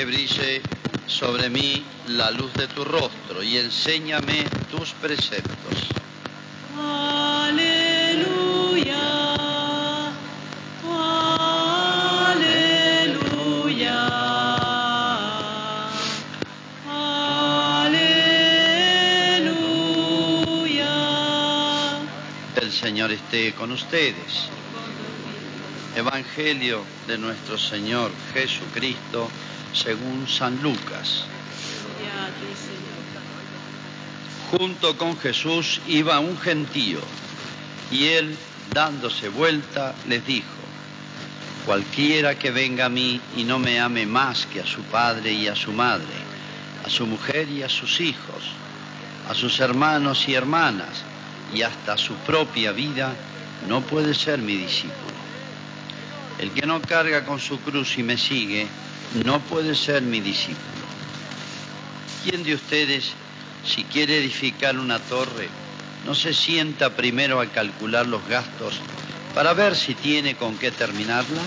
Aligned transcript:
que 0.00 0.06
brille 0.06 0.62
sobre 1.06 1.50
mí 1.50 1.84
la 2.08 2.30
luz 2.30 2.50
de 2.54 2.66
tu 2.68 2.84
rostro 2.84 3.42
y 3.42 3.58
enséñame 3.58 4.46
tus 4.70 4.92
preceptos. 4.92 5.90
Aleluya. 6.80 7.74
Aleluya. 12.30 12.78
Aleluya. 17.80 18.08
El 22.56 22.72
Señor 22.72 23.12
esté 23.12 23.52
con 23.52 23.72
ustedes. 23.72 24.48
Evangelio 25.96 26.84
de 27.08 27.18
nuestro 27.18 27.58
Señor 27.58 28.12
Jesucristo 28.32 29.28
según 29.72 30.28
San 30.28 30.62
Lucas. 30.62 31.24
Junto 34.50 34.96
con 34.96 35.16
Jesús 35.18 35.80
iba 35.88 36.20
un 36.20 36.38
gentío, 36.38 37.00
y 37.90 38.06
él, 38.06 38.36
dándose 38.72 39.28
vuelta, 39.28 39.94
les 40.08 40.24
dijo, 40.26 40.48
Cualquiera 41.66 42.36
que 42.36 42.50
venga 42.50 42.86
a 42.86 42.88
mí 42.88 43.20
y 43.36 43.44
no 43.44 43.58
me 43.58 43.78
ame 43.80 44.06
más 44.06 44.46
que 44.46 44.60
a 44.60 44.66
su 44.66 44.82
padre 44.82 45.32
y 45.32 45.46
a 45.48 45.54
su 45.54 45.72
madre, 45.72 46.14
a 46.84 46.88
su 46.88 47.06
mujer 47.06 47.48
y 47.48 47.62
a 47.62 47.68
sus 47.68 48.00
hijos, 48.00 48.42
a 49.28 49.34
sus 49.34 49.60
hermanos 49.60 50.28
y 50.28 50.34
hermanas, 50.34 51.02
y 51.54 51.62
hasta 51.62 51.96
su 51.96 52.14
propia 52.14 52.72
vida, 52.72 53.12
no 53.68 53.82
puede 53.82 54.14
ser 54.14 54.38
mi 54.38 54.56
discípulo. 54.56 55.19
El 56.40 56.52
que 56.52 56.66
no 56.66 56.80
carga 56.80 57.26
con 57.26 57.38
su 57.38 57.60
cruz 57.60 57.98
y 57.98 58.02
me 58.02 58.16
sigue, 58.16 58.66
no 59.26 59.40
puede 59.40 59.74
ser 59.74 60.00
mi 60.00 60.20
discípulo. 60.20 60.86
¿Quién 62.24 62.42
de 62.44 62.54
ustedes, 62.54 63.12
si 63.66 63.84
quiere 63.84 64.16
edificar 64.16 64.78
una 64.78 64.98
torre, 65.00 65.48
no 66.06 66.14
se 66.14 66.32
sienta 66.32 66.96
primero 66.96 67.42
a 67.42 67.46
calcular 67.46 68.06
los 68.06 68.26
gastos 68.26 68.80
para 69.34 69.52
ver 69.52 69.76
si 69.76 69.94
tiene 69.94 70.34
con 70.34 70.56
qué 70.56 70.70
terminarla? 70.70 71.42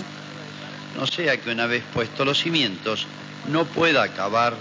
No 0.96 1.08
sea 1.08 1.40
que 1.40 1.50
una 1.50 1.66
vez 1.66 1.82
puestos 1.92 2.24
los 2.24 2.38
cimientos 2.38 3.08
no 3.50 3.64
pueda 3.64 4.04
acabar 4.04 4.56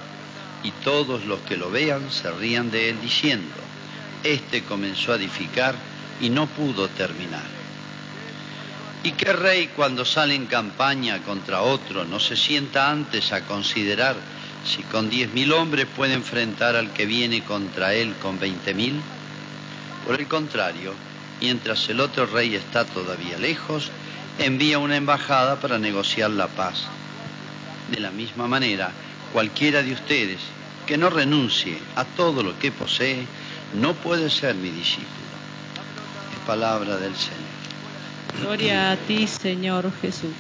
y 0.64 0.72
todos 0.84 1.26
los 1.26 1.42
que 1.42 1.58
lo 1.58 1.70
vean 1.70 2.10
se 2.12 2.32
rían 2.32 2.72
de 2.72 2.90
él 2.90 3.00
diciendo, 3.00 3.54
este 4.24 4.64
comenzó 4.64 5.14
a 5.14 5.18
edificar 5.18 5.76
y 6.20 6.32
no 6.32 6.48
pudo 6.48 6.88
terminar. 6.88 7.63
¿Y 9.04 9.12
qué 9.12 9.34
rey 9.34 9.70
cuando 9.76 10.06
sale 10.06 10.34
en 10.34 10.46
campaña 10.46 11.20
contra 11.20 11.62
otro 11.62 12.06
no 12.06 12.22
se 12.22 12.38
sienta 12.38 12.90
antes 12.90 13.34
a 13.34 13.42
considerar 13.42 14.16
si 14.66 14.82
con 14.84 15.10
diez 15.10 15.34
mil 15.34 15.52
hombres 15.52 15.88
puede 15.94 16.14
enfrentar 16.14 16.78
al 16.78 16.94
que 16.94 17.06
viene 17.06 17.44
contra 17.44 17.94
él 17.94 18.16
con 18.22 18.40
veinte 18.40 18.74
mil? 18.74 19.02
Por 20.06 20.22
el 20.22 20.28
contrario, 20.30 20.94
mientras 21.42 21.90
el 21.90 22.00
otro 22.00 22.28
rey 22.28 22.56
está 22.56 22.86
todavía 22.86 23.38
lejos, 23.38 23.92
envía 24.40 24.80
una 24.80 24.96
embajada 24.96 25.60
para 25.60 25.78
negociar 25.78 26.32
la 26.32 26.48
paz. 26.48 26.86
De 27.92 28.00
la 28.00 28.12
misma 28.12 28.48
manera, 28.48 28.92
cualquiera 29.34 29.84
de 29.84 29.92
ustedes 29.92 30.40
que 30.88 30.98
no 30.98 31.10
renuncie 31.10 31.78
a 31.98 32.06
todo 32.06 32.42
lo 32.42 32.58
que 32.58 32.72
posee, 32.72 33.26
no 33.74 33.96
puede 33.96 34.30
ser 34.30 34.56
mi 34.56 34.70
discípulo. 34.70 35.08
Es 36.34 36.40
palabra 36.48 36.96
del 36.96 37.16
Señor. 37.16 37.53
Gloria 38.40 38.92
a 38.92 38.98
ti, 38.98 39.28
Señor 39.28 39.92
Jesús. 40.02 40.34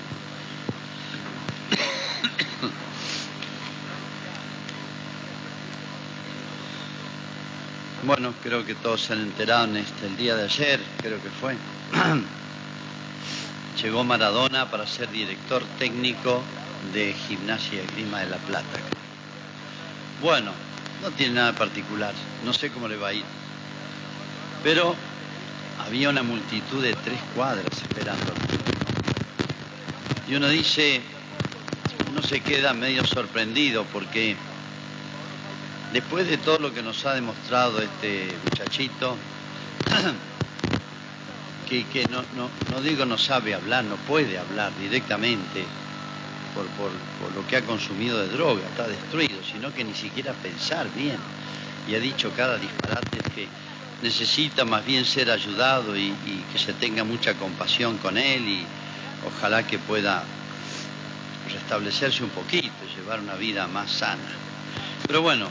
Bueno, 8.05 8.33
creo 8.43 8.65
que 8.65 8.75
todos 8.75 9.01
se 9.01 9.13
han 9.13 9.21
enterado 9.21 9.63
en 9.63 9.77
este, 9.77 10.07
el 10.07 10.17
día 10.17 10.35
de 10.35 10.43
ayer, 10.43 10.81
creo 11.01 11.21
que 11.21 11.29
fue. 11.29 11.55
Llegó 13.81 14.03
Maradona 14.03 14.69
para 14.69 14.85
ser 14.85 15.09
director 15.09 15.63
técnico 15.79 16.43
de 16.91 17.13
Gimnasia 17.13 17.81
y 17.81 17.87
Grima 17.95 18.19
de 18.19 18.27
La 18.27 18.37
Plata. 18.37 18.79
Bueno, 20.21 20.51
no 21.01 21.11
tiene 21.11 21.35
nada 21.35 21.53
particular, 21.53 22.13
no 22.43 22.53
sé 22.53 22.71
cómo 22.71 22.89
le 22.89 22.97
va 22.97 23.09
a 23.09 23.13
ir. 23.13 23.23
Pero 24.63 24.97
había 25.79 26.09
una 26.09 26.23
multitud 26.23 26.83
de 26.83 26.93
tres 26.93 27.19
cuadras 27.35 27.65
esperando. 27.71 28.33
Y 30.27 30.35
uno 30.35 30.47
dice, 30.47 31.01
uno 32.11 32.21
se 32.21 32.39
queda 32.41 32.73
medio 32.73 33.05
sorprendido 33.05 33.85
porque 33.91 34.35
después 35.91 36.27
de 36.27 36.37
todo 36.37 36.59
lo 36.59 36.73
que 36.73 36.81
nos 36.81 37.05
ha 37.05 37.13
demostrado 37.13 37.79
este 37.81 38.27
muchachito, 38.43 39.15
que, 41.69 41.85
que 41.85 42.05
no, 42.07 42.23
no, 42.35 42.49
no 42.71 42.81
digo 42.81 43.05
no 43.05 43.17
sabe 43.17 43.53
hablar, 43.53 43.83
no 43.83 43.95
puede 43.95 44.37
hablar 44.37 44.71
directamente 44.79 45.63
por, 46.55 46.65
por, 46.67 46.91
por 47.21 47.35
lo 47.35 47.47
que 47.47 47.57
ha 47.57 47.61
consumido 47.61 48.19
de 48.19 48.29
droga, 48.29 48.61
está 48.69 48.87
destruido, 48.87 49.41
sino 49.43 49.73
que 49.73 49.83
ni 49.83 49.93
siquiera 49.93 50.33
pensar 50.33 50.87
bien. 50.95 51.17
Y 51.87 51.95
ha 51.95 51.99
dicho 51.99 52.31
cada 52.35 52.57
disparate 52.57 53.17
que 53.35 53.47
necesita 54.03 54.65
más 54.65 54.85
bien 54.85 55.05
ser 55.05 55.31
ayudado 55.31 55.97
y, 55.97 56.13
que 56.51 56.59
se 56.59 56.73
tenga 56.73 57.05
mucha 57.05 57.33
compasión 57.35 57.97
con 57.97 58.17
él 58.17 58.47
y 58.47 58.65
ojalá 59.25 59.65
que 59.65 59.79
pueda 59.79 60.23
restablecerse 61.51 62.23
un 62.23 62.29
poquito, 62.29 62.73
llevar 62.95 63.21
una 63.21 63.35
vida 63.35 63.65
más 63.67 63.89
sana. 63.89 64.29
Pero 65.07 65.21
bueno, 65.21 65.47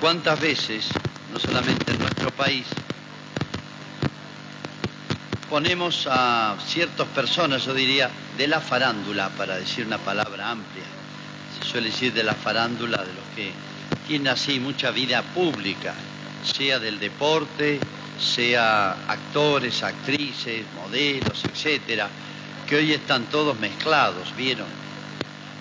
¿cuántas 0.00 0.40
veces, 0.40 0.88
no 1.32 1.38
solamente 1.38 1.92
en 1.92 2.00
nuestro 2.00 2.32
país, 2.32 2.66
ponemos 5.48 6.08
a 6.10 6.56
ciertas 6.66 7.06
personas, 7.08 7.64
yo 7.64 7.72
diría, 7.72 8.10
de 8.36 8.48
la 8.48 8.60
farándula, 8.60 9.28
para 9.30 9.56
decir 9.56 9.86
una 9.86 9.98
palabra 9.98 10.50
amplia, 10.50 10.84
se 11.60 11.70
suele 11.70 11.90
decir 11.90 12.12
de 12.12 12.24
la 12.24 12.34
farándula, 12.34 13.04
de 13.04 13.14
los 13.14 13.24
que 13.36 13.52
tienen 14.08 14.28
así 14.28 14.58
mucha 14.58 14.90
vida 14.90 15.22
pública, 15.22 15.94
sea 16.44 16.78
del 16.78 16.98
deporte, 17.00 17.80
sea 18.18 18.92
actores, 19.08 19.82
actrices, 19.82 20.64
modelos, 20.80 21.42
etcétera, 21.44 22.08
que 22.68 22.76
hoy 22.76 22.92
están 22.92 23.24
todos 23.24 23.58
mezclados, 23.58 24.34
¿vieron? 24.36 24.66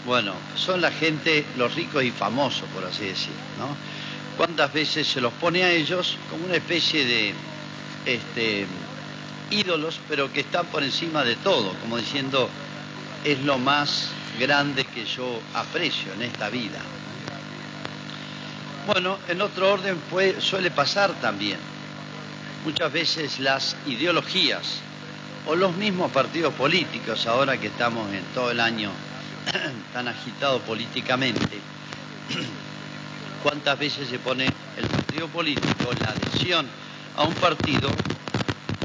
Bueno, 0.05 0.33
son 0.55 0.81
la 0.81 0.91
gente, 0.91 1.45
los 1.57 1.73
ricos 1.75 2.03
y 2.03 2.11
famosos, 2.11 2.67
por 2.73 2.83
así 2.83 3.05
decir, 3.05 3.33
¿no? 3.57 3.75
¿Cuántas 4.37 4.73
veces 4.73 5.07
se 5.07 5.21
los 5.21 5.31
pone 5.33 5.63
a 5.63 5.71
ellos 5.71 6.17
como 6.29 6.45
una 6.45 6.55
especie 6.55 7.05
de 7.05 7.33
este, 8.05 8.65
ídolos, 9.51 9.99
pero 10.09 10.31
que 10.31 10.41
están 10.41 10.65
por 10.67 10.83
encima 10.83 11.23
de 11.23 11.35
todo, 11.37 11.73
como 11.81 11.97
diciendo, 11.97 12.49
es 13.23 13.39
lo 13.39 13.57
más 13.57 14.09
grande 14.39 14.83
que 14.85 15.05
yo 15.05 15.39
aprecio 15.53 16.11
en 16.13 16.23
esta 16.23 16.49
vida? 16.49 16.79
Bueno, 18.85 19.17
en 19.29 19.41
otro 19.41 19.71
orden 19.71 19.97
puede, 20.09 20.41
suele 20.41 20.69
pasar 20.69 21.13
también. 21.21 21.57
Muchas 22.65 22.91
veces 22.91 23.39
las 23.39 23.77
ideologías 23.87 24.79
o 25.45 25.55
los 25.55 25.73
mismos 25.75 26.11
partidos 26.11 26.53
políticos, 26.53 27.25
ahora 27.25 27.57
que 27.57 27.67
estamos 27.67 28.11
en 28.13 28.23
todo 28.33 28.51
el 28.51 28.59
año 28.59 28.91
tan 29.93 30.09
agitado 30.09 30.59
políticamente, 30.59 31.59
cuántas 33.43 33.79
veces 33.79 34.09
se 34.09 34.19
pone 34.19 34.47
el 34.77 34.87
partido 34.87 35.29
político, 35.29 35.89
la 36.01 36.09
adhesión 36.09 36.67
a 37.15 37.23
un 37.23 37.33
partido, 37.35 37.89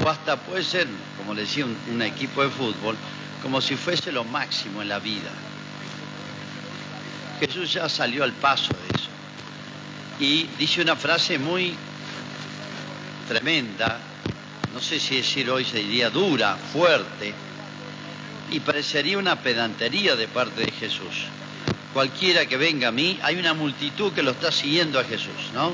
o 0.04 0.08
hasta 0.08 0.36
puede 0.36 0.62
ser, 0.62 0.86
como 1.16 1.34
le 1.34 1.40
decía, 1.42 1.64
un, 1.64 1.76
un 1.90 2.02
equipo 2.02 2.44
de 2.44 2.50
fútbol, 2.50 2.96
como 3.42 3.60
si 3.60 3.74
fuese 3.74 4.12
lo 4.12 4.22
máximo 4.22 4.80
en 4.80 4.90
la 4.90 5.00
vida. 5.00 5.30
Jesús 7.40 7.72
ya 7.72 7.88
salió 7.88 8.22
al 8.22 8.32
paso 8.32 8.72
de 8.74 8.96
eso 8.96 8.97
y 10.20 10.48
dice 10.58 10.82
una 10.82 10.96
frase 10.96 11.38
muy 11.38 11.74
tremenda, 13.28 14.00
no 14.72 14.80
sé 14.80 14.98
si 14.98 15.16
decir 15.16 15.50
hoy 15.50 15.64
se 15.64 15.78
diría 15.78 16.10
dura, 16.10 16.56
fuerte, 16.56 17.32
y 18.50 18.60
parecería 18.60 19.18
una 19.18 19.36
pedantería 19.36 20.16
de 20.16 20.26
parte 20.28 20.62
de 20.62 20.72
Jesús. 20.72 21.26
Cualquiera 21.92 22.46
que 22.46 22.56
venga 22.56 22.88
a 22.88 22.92
mí, 22.92 23.18
hay 23.22 23.36
una 23.36 23.54
multitud 23.54 24.12
que 24.12 24.22
lo 24.22 24.32
está 24.32 24.50
siguiendo 24.50 24.98
a 24.98 25.04
Jesús, 25.04 25.50
¿no? 25.54 25.72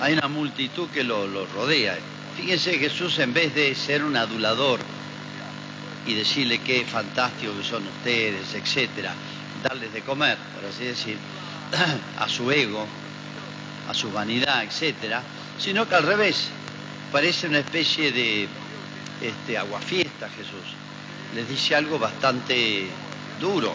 Hay 0.00 0.14
una 0.14 0.28
multitud 0.28 0.88
que 0.88 1.04
lo, 1.04 1.26
lo 1.26 1.46
rodea. 1.46 1.96
Fíjense, 2.36 2.78
Jesús 2.78 3.18
en 3.18 3.34
vez 3.34 3.54
de 3.54 3.74
ser 3.74 4.04
un 4.04 4.16
adulador 4.16 4.80
y 6.06 6.14
decirle 6.14 6.60
qué 6.60 6.84
fantástico 6.84 7.52
que 7.56 7.64
son 7.64 7.86
ustedes, 7.86 8.54
etcétera, 8.54 9.12
darles 9.62 9.92
de 9.92 10.02
comer, 10.02 10.38
por 10.54 10.70
así 10.70 10.84
decir, 10.84 11.16
a 12.18 12.28
su 12.28 12.50
ego, 12.50 12.86
a 13.88 13.94
su 13.94 14.10
vanidad, 14.10 14.64
etcétera, 14.64 15.22
sino 15.58 15.88
que 15.88 15.94
al 15.94 16.04
revés, 16.04 16.48
parece 17.12 17.46
una 17.46 17.58
especie 17.58 18.12
de 18.12 18.48
este, 19.20 19.58
aguafiesta 19.58 20.28
Jesús. 20.28 20.74
Les 21.34 21.48
dice 21.48 21.74
algo 21.74 21.98
bastante 21.98 22.86
duro. 23.40 23.74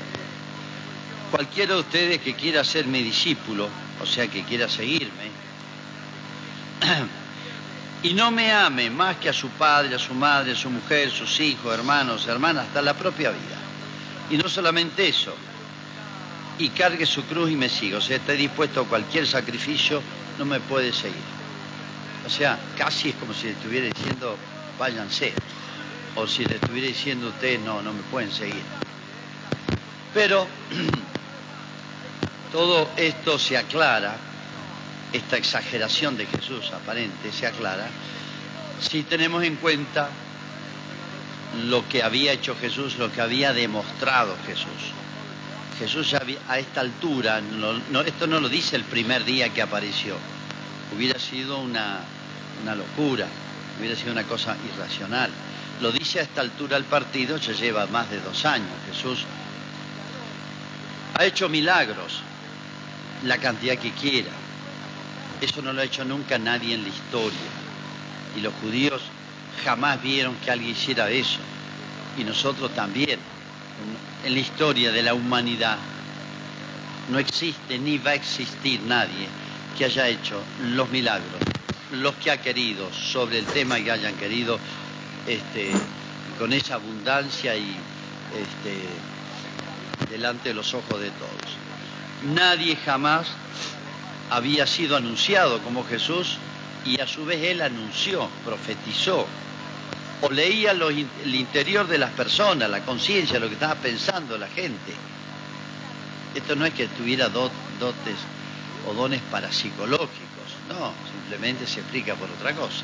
cualquiera 1.31 1.73
de 1.73 1.79
ustedes 1.79 2.19
que 2.19 2.35
quiera 2.35 2.63
ser 2.63 2.85
mi 2.85 3.01
discípulo, 3.01 3.67
o 4.01 4.05
sea, 4.05 4.27
que 4.27 4.43
quiera 4.43 4.69
seguirme, 4.69 5.31
y 8.03 8.13
no 8.13 8.29
me 8.29 8.51
ame 8.51 8.89
más 8.89 9.17
que 9.17 9.29
a 9.29 9.33
su 9.33 9.49
padre, 9.49 9.95
a 9.95 9.99
su 9.99 10.13
madre, 10.13 10.51
a 10.51 10.55
su 10.55 10.69
mujer, 10.69 11.09
sus 11.09 11.39
hijos, 11.39 11.73
hermanos, 11.73 12.27
hermanas, 12.27 12.67
hasta 12.67 12.81
la 12.81 12.93
propia 12.93 13.31
vida. 13.31 13.57
Y 14.29 14.37
no 14.37 14.47
solamente 14.47 15.07
eso, 15.07 15.35
y 16.59 16.69
cargue 16.69 17.05
su 17.05 17.23
cruz 17.25 17.51
y 17.51 17.55
me 17.55 17.69
siga. 17.69 17.97
O 17.97 18.01
sea, 18.01 18.17
esté 18.17 18.33
dispuesto 18.33 18.81
a 18.81 18.85
cualquier 18.85 19.27
sacrificio, 19.27 20.01
no 20.37 20.45
me 20.45 20.59
puede 20.59 20.93
seguir. 20.93 21.15
O 22.25 22.29
sea, 22.29 22.57
casi 22.77 23.09
es 23.09 23.15
como 23.15 23.33
si 23.33 23.47
le 23.47 23.53
estuviera 23.53 23.87
diciendo, 23.87 24.37
váyanse. 24.79 25.33
O 26.15 26.27
si 26.27 26.45
le 26.45 26.55
estuviera 26.55 26.87
diciendo 26.87 27.29
usted, 27.29 27.59
no, 27.59 27.81
no 27.81 27.93
me 27.93 28.01
pueden 28.03 28.31
seguir. 28.31 28.61
Pero 30.13 30.47
todo 32.51 32.89
esto 32.97 33.39
se 33.39 33.57
aclara 33.57 34.15
esta 35.11 35.37
exageración 35.37 36.17
de 36.17 36.25
Jesús 36.25 36.71
aparente 36.71 37.31
se 37.31 37.45
aclara 37.45 37.87
si 38.83 39.03
tenemos 39.03 39.43
en 39.43 39.55
cuenta 39.55 40.09
lo 41.67 41.87
que 41.87 42.03
había 42.03 42.33
hecho 42.33 42.55
Jesús, 42.55 42.97
lo 42.97 43.11
que 43.11 43.21
había 43.21 43.53
demostrado 43.53 44.35
Jesús. 44.45 44.93
Jesús 45.77 46.11
ya 46.11 46.21
a 46.47 46.59
esta 46.59 46.81
altura, 46.81 47.41
esto 48.05 48.27
no 48.27 48.39
lo 48.39 48.49
dice 48.49 48.75
el 48.75 48.83
primer 48.83 49.25
día 49.25 49.49
que 49.49 49.61
apareció, 49.61 50.15
hubiera 50.95 51.19
sido 51.19 51.59
una, 51.59 51.99
una 52.61 52.75
locura, 52.75 53.27
hubiera 53.79 53.95
sido 53.95 54.11
una 54.11 54.23
cosa 54.23 54.55
irracional. 54.71 55.31
Lo 55.81 55.91
dice 55.91 56.19
a 56.19 56.23
esta 56.23 56.41
altura 56.41 56.77
el 56.77 56.83
partido, 56.85 57.37
ya 57.37 57.53
lleva 57.53 57.87
más 57.87 58.09
de 58.09 58.19
dos 58.21 58.45
años. 58.45 58.69
Jesús 58.91 59.25
ha 61.15 61.25
hecho 61.25 61.49
milagros, 61.49 62.21
la 63.23 63.37
cantidad 63.37 63.77
que 63.77 63.91
quiera, 63.91 64.29
eso 65.43 65.61
no 65.61 65.73
lo 65.73 65.81
ha 65.81 65.85
hecho 65.85 66.05
nunca 66.05 66.37
nadie 66.37 66.73
en 66.73 66.83
la 66.83 66.89
historia. 66.89 67.49
Y 68.37 68.39
los 68.39 68.53
judíos 68.61 69.01
jamás 69.65 70.01
vieron 70.01 70.35
que 70.37 70.51
alguien 70.51 70.71
hiciera 70.71 71.09
eso. 71.09 71.39
Y 72.17 72.23
nosotros 72.23 72.73
también. 72.73 73.19
En 74.25 74.33
la 74.33 74.39
historia 74.39 74.91
de 74.91 75.01
la 75.01 75.13
humanidad 75.13 75.77
no 77.09 77.19
existe 77.19 77.77
ni 77.77 77.97
va 77.97 78.11
a 78.11 78.15
existir 78.15 78.79
nadie 78.83 79.27
que 79.77 79.85
haya 79.85 80.07
hecho 80.07 80.41
los 80.75 80.89
milagros, 80.89 81.41
los 81.91 82.13
que 82.15 82.31
ha 82.31 82.41
querido, 82.41 82.87
sobre 82.93 83.39
el 83.39 83.45
tema 83.45 83.79
que 83.79 83.91
hayan 83.91 84.15
querido, 84.15 84.59
este, 85.27 85.71
con 86.39 86.53
esa 86.53 86.75
abundancia 86.75 87.55
y 87.55 87.75
este, 88.35 90.11
delante 90.11 90.49
de 90.49 90.55
los 90.55 90.73
ojos 90.73 90.99
de 91.01 91.09
todos. 91.09 92.33
Nadie 92.33 92.77
jamás 92.77 93.27
había 94.29 94.65
sido 94.65 94.95
anunciado 94.95 95.59
como 95.59 95.83
Jesús 95.83 96.37
y 96.85 96.99
a 96.99 97.07
su 97.07 97.25
vez 97.25 97.41
él 97.43 97.61
anunció, 97.61 98.29
profetizó, 98.45 99.27
o 100.23 100.29
leía 100.31 100.71
el 100.71 101.35
interior 101.35 101.87
de 101.87 101.97
las 101.97 102.11
personas, 102.11 102.69
la 102.69 102.79
conciencia, 102.81 103.39
lo 103.39 103.47
que 103.47 103.53
estaba 103.53 103.75
pensando 103.75 104.37
la 104.37 104.47
gente. 104.47 104.93
Esto 106.33 106.55
no 106.55 106.65
es 106.65 106.73
que 106.73 106.87
tuviera 106.87 107.29
dotes 107.29 108.15
o 108.87 108.93
dones 108.93 109.21
parapsicológicos, 109.29 110.09
no, 110.69 110.93
simplemente 111.11 111.67
se 111.67 111.81
explica 111.81 112.15
por 112.15 112.29
otra 112.29 112.53
cosa. 112.53 112.83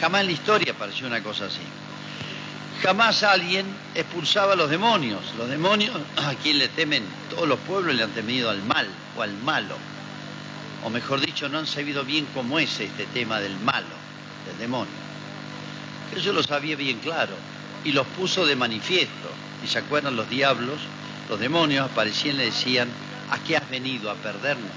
Jamás 0.00 0.22
en 0.22 0.26
la 0.26 0.32
historia 0.32 0.72
apareció 0.72 1.06
una 1.06 1.22
cosa 1.22 1.46
así. 1.46 1.62
Jamás 2.82 3.22
alguien 3.22 3.66
expulsaba 3.94 4.54
a 4.54 4.56
los 4.56 4.68
demonios. 4.68 5.20
Los 5.38 5.48
demonios, 5.48 5.96
a 6.16 6.34
quien 6.34 6.58
le 6.58 6.68
temen 6.68 7.04
todos 7.30 7.48
los 7.48 7.58
pueblos, 7.60 7.94
le 7.94 8.02
han 8.02 8.10
temido 8.10 8.50
al 8.50 8.62
mal 8.62 8.88
o 9.16 9.22
al 9.22 9.32
malo 9.44 9.76
o 10.84 10.90
mejor 10.90 11.20
dicho, 11.20 11.48
no 11.48 11.58
han 11.58 11.66
sabido 11.66 12.04
bien 12.04 12.26
cómo 12.34 12.58
es 12.58 12.78
este 12.78 13.06
tema 13.06 13.40
del 13.40 13.58
malo, 13.60 13.86
del 14.46 14.58
demonio. 14.58 15.03
Jesús 16.12 16.34
lo 16.34 16.42
sabía 16.42 16.76
bien 16.76 16.98
claro 16.98 17.34
y 17.84 17.92
los 17.92 18.06
puso 18.08 18.46
de 18.46 18.56
manifiesto. 18.56 19.28
Y 19.64 19.66
se 19.66 19.78
acuerdan 19.78 20.16
los 20.16 20.28
diablos, 20.28 20.78
los 21.28 21.38
demonios 21.38 21.90
aparecían 21.90 22.34
y 22.36 22.38
le 22.38 22.44
decían, 22.46 22.88
¿a 23.30 23.38
qué 23.38 23.56
has 23.56 23.68
venido 23.70 24.10
a 24.10 24.14
perdernos? 24.14 24.70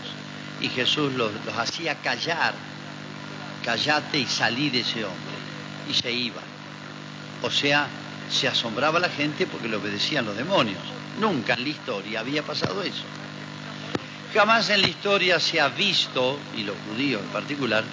Y 0.62 0.70
Jesús 0.70 1.14
los, 1.14 1.32
los 1.46 1.58
hacía 1.58 1.96
callar, 1.96 2.54
callate 3.64 4.20
y 4.20 4.26
salí 4.26 4.70
de 4.70 4.82
ese 4.82 5.04
hombre. 5.04 5.38
Y 5.90 5.94
se 5.94 6.12
iban. 6.12 6.44
O 7.44 7.52
sea, 7.52 7.88
se 8.30 8.48
asombraba 8.48 9.00
la 9.00 9.10
gente 9.10 9.46
porque 9.46 9.68
le 9.70 9.78
obedecían 9.78 10.26
los 10.26 10.36
demonios. 10.36 10.82
Nunca 11.20 11.54
en 11.54 11.64
la 11.64 11.70
historia 11.70 12.20
había 12.20 12.44
pasado 12.44 12.82
eso. 12.84 13.04
Jamás 14.34 14.70
en 14.70 14.82
la 14.82 14.88
historia 14.88 15.40
se 15.40 15.60
ha 15.60 15.70
visto, 15.70 16.38
y 16.56 16.64
los 16.64 16.76
judíos 16.88 17.22
en 17.22 17.30
particular, 17.30 17.84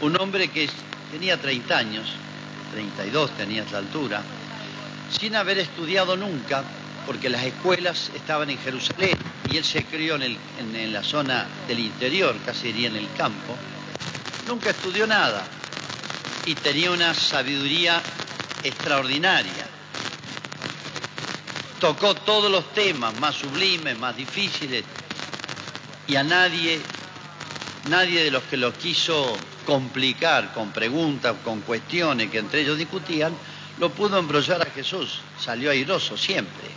un 0.00 0.18
hombre 0.20 0.48
que 0.48 0.68
tenía 1.10 1.36
30 1.40 1.76
años, 1.76 2.06
32 2.72 3.36
tenía 3.36 3.62
esa 3.62 3.78
altura, 3.78 4.22
sin 5.10 5.36
haber 5.36 5.58
estudiado 5.58 6.16
nunca, 6.16 6.64
porque 7.06 7.28
las 7.28 7.44
escuelas 7.44 8.10
estaban 8.14 8.50
en 8.50 8.58
Jerusalén 8.58 9.18
y 9.48 9.56
él 9.56 9.64
se 9.64 9.84
crió 9.84 10.16
en, 10.16 10.36
en 10.58 10.92
la 10.92 11.02
zona 11.02 11.46
del 11.68 11.80
interior, 11.80 12.34
casi 12.44 12.68
diría 12.68 12.88
en 12.88 12.96
el 12.96 13.08
campo, 13.16 13.56
nunca 14.48 14.70
estudió 14.70 15.06
nada 15.06 15.44
y 16.46 16.54
tenía 16.54 16.90
una 16.90 17.14
sabiduría 17.14 18.00
extraordinaria. 18.64 19.66
Tocó 21.80 22.14
todos 22.14 22.50
los 22.50 22.72
temas 22.72 23.12
más 23.18 23.34
sublimes, 23.34 23.98
más 23.98 24.16
difíciles, 24.16 24.84
y 26.06 26.16
a 26.16 26.22
nadie, 26.22 26.80
nadie 27.88 28.24
de 28.24 28.30
los 28.30 28.42
que 28.44 28.56
lo 28.56 28.76
quiso 28.76 29.36
complicar 29.66 30.52
con 30.52 30.70
preguntas, 30.70 31.36
con 31.44 31.60
cuestiones 31.60 32.30
que 32.30 32.38
entre 32.38 32.60
ellos 32.62 32.78
discutían, 32.78 33.34
lo 33.78 33.90
pudo 33.90 34.18
embrollar 34.18 34.62
a 34.62 34.70
Jesús. 34.70 35.20
Salió 35.40 35.70
airoso 35.70 36.16
siempre. 36.16 36.68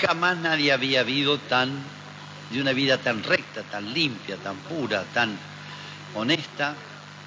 Jamás 0.00 0.36
nadie 0.38 0.72
había 0.72 1.00
habido 1.00 1.38
tan, 1.38 1.82
de 2.50 2.60
una 2.60 2.72
vida 2.72 2.98
tan 2.98 3.22
recta, 3.22 3.62
tan 3.62 3.92
limpia, 3.92 4.36
tan 4.36 4.56
pura, 4.56 5.04
tan 5.14 5.38
honesta, 6.14 6.74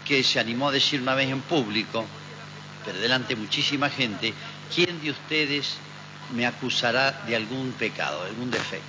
que 0.05 0.23
se 0.23 0.39
animó 0.39 0.69
a 0.69 0.71
decir 0.71 1.01
una 1.01 1.15
vez 1.15 1.29
en 1.29 1.41
público, 1.41 2.05
pero 2.85 2.99
delante 2.99 3.35
de 3.35 3.41
muchísima 3.41 3.89
gente, 3.89 4.33
¿quién 4.73 5.01
de 5.01 5.11
ustedes 5.11 5.75
me 6.33 6.45
acusará 6.45 7.23
de 7.27 7.35
algún 7.35 7.73
pecado, 7.73 8.23
de 8.23 8.29
algún 8.29 8.49
defecto? 8.49 8.85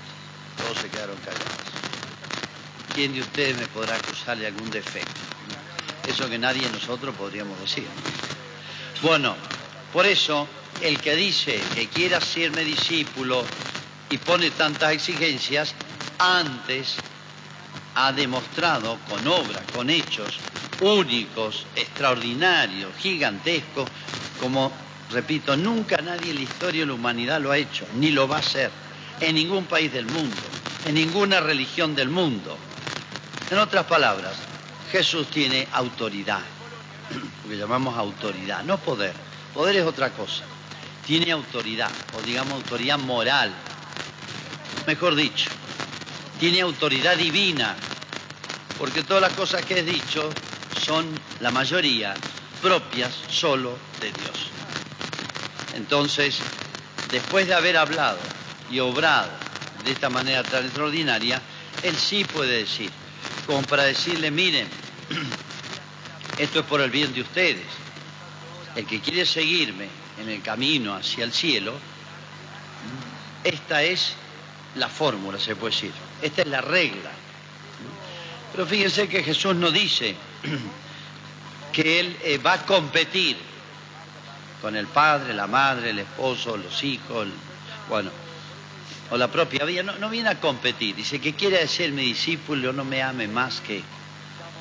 Todos 0.56 0.79
se 0.79 0.88
quedaron 0.88 1.17
callados. 1.25 1.68
¿Quién 2.95 3.13
de 3.15 3.21
ustedes 3.21 3.57
me 3.57 3.67
podrá 3.67 3.97
acusar 3.97 4.39
de 4.39 4.47
algún 4.47 4.71
defecto? 4.71 5.21
Eso 6.07 6.29
que 6.29 6.39
nadie 6.39 6.63
de 6.63 6.71
nosotros 6.71 7.15
podríamos 7.15 7.59
decir. 7.61 7.87
Bueno, 9.03 9.37
por 9.93 10.07
eso 10.07 10.49
el 10.83 11.01
que 11.01 11.15
dice 11.15 11.61
que 11.75 11.89
quiera 11.89 12.21
serme 12.21 12.65
discípulo 12.65 13.45
y 14.11 14.19
pone 14.19 14.51
tantas 14.51 14.93
exigencias, 14.93 15.75
antes 16.19 16.97
ha 17.95 18.13
demostrado 18.13 18.99
con 19.09 19.27
obras, 19.27 19.63
con 19.73 19.91
hechos 19.91 20.39
únicos, 20.81 21.67
extraordinarios, 21.75 22.93
gigantescos, 22.97 23.89
como, 24.41 24.73
repito, 25.11 25.57
nunca 25.57 25.97
nadie 25.99 26.31
en 26.31 26.37
la 26.37 26.43
historia 26.43 26.83
de 26.83 26.87
la 26.87 26.95
humanidad 26.95 27.41
lo 27.41 27.51
ha 27.51 27.59
hecho, 27.59 27.87
ni 27.97 28.11
lo 28.11 28.29
va 28.29 28.37
a 28.37 28.41
hacer, 28.41 28.71
en 29.21 29.35
ningún 29.35 29.65
país 29.65 29.93
del 29.93 30.07
mundo, 30.07 30.37
en 30.87 30.95
ninguna 30.95 31.41
religión 31.41 31.95
del 31.95 32.09
mundo. 32.09 32.57
En 33.50 33.58
otras 33.58 33.86
palabras, 33.86 34.36
Jesús 34.93 35.28
tiene 35.28 35.67
autoridad, 35.72 36.40
lo 37.44 37.50
que 37.50 37.56
llamamos 37.56 37.96
autoridad, 37.96 38.62
no 38.64 38.76
poder. 38.76 39.14
Poder 39.55 39.76
es 39.76 39.86
otra 39.86 40.10
cosa. 40.10 40.44
Tiene 41.06 41.32
autoridad, 41.32 41.90
o 42.14 42.22
digamos 42.22 42.52
autoridad 42.52 42.98
moral. 42.98 43.50
Mejor 44.86 45.14
dicho, 45.14 45.48
tiene 46.38 46.60
autoridad 46.60 47.17
divina, 47.17 47.74
porque 48.78 49.02
todas 49.02 49.22
las 49.22 49.32
cosas 49.32 49.64
que 49.64 49.78
he 49.78 49.82
dicho 49.82 50.31
son, 50.78 51.06
la 51.40 51.50
mayoría, 51.50 52.14
propias 52.60 53.12
solo 53.31 53.78
de 54.00 54.12
Dios. 54.12 54.50
Entonces, 55.74 56.38
después 57.10 57.46
de 57.46 57.55
haber 57.55 57.78
hablado 57.78 58.19
y 58.70 58.81
obrado 58.81 59.31
de 59.84 59.93
esta 59.93 60.10
manera 60.10 60.43
tan 60.43 60.64
extraordinaria, 60.67 61.40
Él 61.82 61.96
sí 61.96 62.24
puede 62.24 62.58
decir, 62.58 62.90
como 63.48 63.62
para 63.62 63.84
decirle, 63.84 64.31
miren, 64.31 64.69
esto 66.38 66.60
es 66.60 66.67
por 66.67 66.82
el 66.82 66.90
bien 66.90 67.14
de 67.14 67.22
ustedes. 67.22 67.64
El 68.76 68.84
que 68.84 69.00
quiere 69.00 69.24
seguirme 69.24 69.88
en 70.20 70.28
el 70.28 70.43
camino 70.43 70.94
hacia 70.94 71.24
el 71.24 71.32
cielo, 71.32 71.72
esta 73.43 73.82
es 73.82 74.12
la 74.74 74.90
fórmula, 74.90 75.40
se 75.40 75.56
puede 75.56 75.74
decir. 75.74 75.93
Esta 76.20 76.43
es 76.43 76.48
la 76.48 76.60
regla. 76.60 77.10
Pero 78.52 78.67
fíjense 78.67 79.08
que 79.08 79.22
Jesús 79.22 79.56
no 79.56 79.70
dice 79.70 80.14
que 81.72 82.00
Él 82.00 82.19
eh, 82.24 82.36
va 82.36 82.52
a 82.52 82.67
competir 82.67 83.38
con 84.60 84.76
el 84.76 84.88
padre, 84.88 85.32
la 85.32 85.46
madre, 85.46 85.88
el 85.88 86.00
esposo, 86.00 86.58
los 86.58 86.84
hijos, 86.84 87.28
bueno, 87.88 88.10
o 89.11 89.17
la 89.17 89.29
propia 89.29 89.65
vida, 89.65 89.83
no, 89.83 90.11
viene 90.11 90.29
a 90.29 90.41
competir. 90.41 90.95
Dice 90.95 91.21
que 91.21 91.35
quiere 91.35 91.67
ser 91.67 91.93
mi 91.93 92.03
discípulo, 92.03 92.73
no 92.73 92.85
me 92.85 93.03
ame 93.03 93.27
más 93.29 93.61
que. 93.61 93.83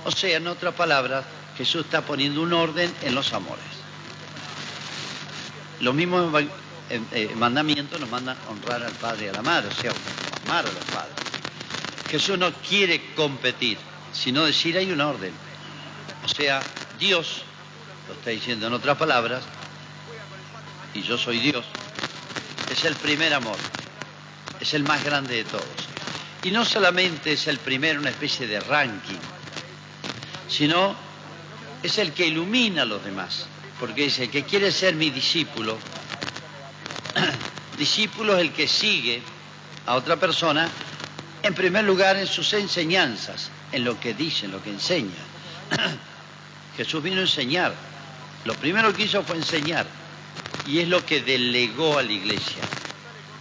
O 0.06 0.12
sea, 0.12 0.38
en 0.38 0.48
otras 0.48 0.74
palabras, 0.74 1.26
Jesús 1.58 1.86
está 1.86 2.02
poniendo 2.02 2.42
un 2.42 2.54
orden 2.54 2.94
en 3.02 3.14
los 3.14 3.34
amores. 3.34 3.64
Los 5.82 5.94
mismos 5.94 6.32
mandamientos 7.36 8.00
nos 8.00 8.10
mandan 8.10 8.38
honrar 8.50 8.84
al 8.84 8.94
padre 8.94 9.26
y 9.26 9.30
a 9.30 9.34
la 9.34 9.42
madre, 9.42 9.68
o 9.68 9.82
sea, 9.82 9.92
amar 10.46 10.66
a 10.66 10.72
los 10.72 10.86
padres. 10.86 11.16
Jesús 12.10 12.38
no 12.38 12.54
quiere 12.54 13.14
competir, 13.16 13.78
sino 14.14 14.46
decir 14.46 14.78
hay 14.78 14.92
un 14.92 15.02
orden. 15.02 15.34
O 16.24 16.28
sea, 16.30 16.62
Dios, 16.98 17.42
lo 18.08 18.14
está 18.14 18.30
diciendo 18.30 18.68
en 18.68 18.74
otras 18.74 18.98
palabras, 18.98 19.44
y 20.94 21.02
yo 21.02 21.18
soy 21.18 21.40
Dios, 21.40 21.66
es 22.72 22.86
el 22.86 22.96
primer 22.96 23.34
amor, 23.34 23.58
es 24.60 24.74
el 24.74 24.84
más 24.84 25.04
grande 25.04 25.36
de 25.36 25.44
todos. 25.44 25.66
Y 26.44 26.52
no 26.52 26.66
solamente 26.66 27.34
es 27.34 27.48
el 27.48 27.58
primero, 27.60 28.00
una 28.00 28.10
especie 28.10 28.48
de 28.48 28.60
ranking, 28.60 29.20
sino 30.48 30.96
es 31.84 31.98
el 31.98 32.14
que 32.14 32.28
ilumina 32.28 32.84
a 32.84 32.86
los 32.86 33.04
demás. 33.04 33.48
Porque 33.80 34.04
dice, 34.04 34.24
el 34.24 34.32
que 34.32 34.44
quiere 34.44 34.72
ser 34.72 34.96
mi 34.96 35.10
discípulo, 35.10 35.78
discípulo 37.78 38.36
es 38.36 38.42
el 38.42 38.52
que 38.52 38.68
sigue 38.68 39.22
a 39.86 39.96
otra 39.96 40.16
persona, 40.16 40.70
en 41.44 41.54
primer 41.54 41.84
lugar 41.84 42.18
en 42.18 42.28
sus 42.28 42.54
enseñanzas, 42.54 43.50
en 43.72 43.84
lo 43.84 44.00
que 44.00 44.14
dice, 44.14 44.46
en 44.46 44.52
lo 44.52 44.64
que 44.64 44.72
enseña. 44.72 45.12
Jesús 46.78 47.04
vino 47.04 47.18
a 47.18 47.22
enseñar. 47.22 47.74
Lo 48.46 48.54
primero 48.56 48.94
que 48.94 49.04
hizo 49.04 49.24
fue 49.24 49.36
enseñar. 49.36 49.86
Y 50.66 50.80
es 50.80 50.88
lo 50.88 51.06
que 51.06 51.22
delegó 51.22 51.98
a 51.98 52.04
la 52.04 52.12
iglesia. 52.12 52.64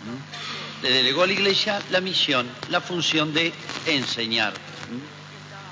¿Mm? 0.04 0.45
Le 0.82 0.90
delegó 0.90 1.22
a 1.22 1.26
la 1.26 1.32
iglesia 1.32 1.80
la 1.90 2.00
misión, 2.00 2.46
la 2.70 2.80
función 2.80 3.32
de 3.32 3.52
enseñar. 3.86 4.52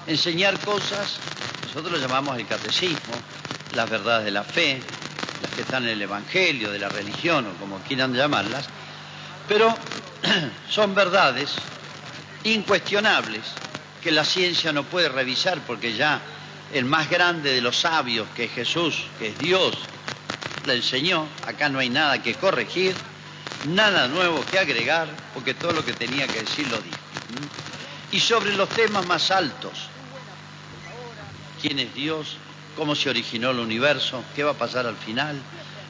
Enseñar 0.07 0.59
cosas, 0.61 1.19
nosotros 1.67 1.93
lo 1.93 1.99
llamamos 1.99 2.39
el 2.39 2.47
catecismo, 2.47 3.15
las 3.75 3.89
verdades 3.89 4.25
de 4.25 4.31
la 4.31 4.45
fe, 4.45 4.81
las 5.43 5.53
que 5.53 5.63
están 5.63 5.85
en 5.85 5.91
el 5.91 6.03
Evangelio, 6.03 6.71
de 6.71 6.79
la 6.79 6.89
religión 6.89 7.47
o 7.47 7.61
como 7.61 7.79
quieran 7.81 8.15
llamarlas, 8.15 8.67
pero 9.49 9.77
son 10.71 10.95
verdades 10.95 11.51
incuestionables 12.45 13.43
que 14.03 14.11
la 14.11 14.25
ciencia 14.25 14.73
no 14.73 14.85
puede 14.85 15.09
revisar 15.09 15.59
porque 15.67 15.95
ya 15.95 16.21
el 16.73 16.85
más 16.85 17.09
grande 17.09 17.53
de 17.53 17.61
los 17.61 17.77
sabios, 17.77 18.27
que 18.35 18.45
es 18.45 18.53
Jesús, 18.53 19.05
que 19.19 19.29
es 19.29 19.39
Dios, 19.39 19.75
le 20.67 20.77
enseñó, 20.77 21.27
acá 21.47 21.69
no 21.69 21.79
hay 21.79 21.91
nada 21.91 22.23
que 22.23 22.35
corregir, 22.35 22.95
nada 23.65 24.09
nuevo 24.09 24.45
que 24.51 24.59
agregar, 24.59 25.09
porque 25.33 25.55
todo 25.55 25.73
lo 25.73 25.85
que 25.85 25.93
tenía 25.93 26.27
que 26.27 26.41
decir 26.41 26.69
lo 26.69 26.79
dijo. 26.79 26.99
Y 28.13 28.21
sobre 28.21 28.55
los 28.55 28.69
temas 28.69 29.07
más 29.07 29.31
altos, 29.31 29.73
quién 31.61 31.79
es 31.79 31.95
Dios, 31.95 32.37
cómo 32.77 32.95
se 32.95 33.11
originó 33.11 33.51
el 33.51 33.59
universo, 33.59 34.23
qué 34.35 34.45
va 34.45 34.53
a 34.53 34.59
pasar 34.59 34.87
al 34.87 34.97
final, 34.97 35.41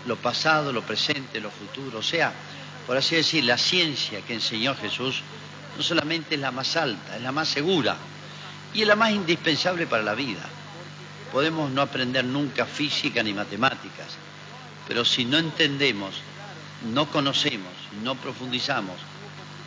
lo 0.06 0.16
pasado, 0.16 0.72
lo 0.72 0.82
presente, 0.82 1.40
lo 1.40 1.50
futuro. 1.50 1.98
O 1.98 2.02
sea, 2.02 2.32
por 2.86 2.96
así 2.96 3.16
decir, 3.16 3.44
la 3.44 3.58
ciencia 3.58 4.20
que 4.22 4.34
enseñó 4.34 4.74
Jesús 4.74 5.22
no 5.76 5.82
solamente 5.82 6.36
es 6.36 6.40
la 6.40 6.50
más 6.50 6.76
alta, 6.76 7.16
es 7.16 7.22
la 7.22 7.32
más 7.32 7.48
segura 7.48 7.96
y 8.72 8.82
es 8.82 8.88
la 8.88 8.96
más 8.96 9.10
indispensable 9.12 9.86
para 9.86 10.02
la 10.02 10.14
vida. 10.14 10.42
Podemos 11.32 11.70
no 11.70 11.82
aprender 11.82 12.24
nunca 12.24 12.64
física 12.64 13.22
ni 13.22 13.32
matemáticas, 13.32 14.16
pero 14.86 15.04
si 15.04 15.24
no 15.24 15.38
entendemos, 15.38 16.14
no 16.92 17.06
conocemos, 17.06 17.72
no 18.02 18.14
profundizamos 18.14 18.96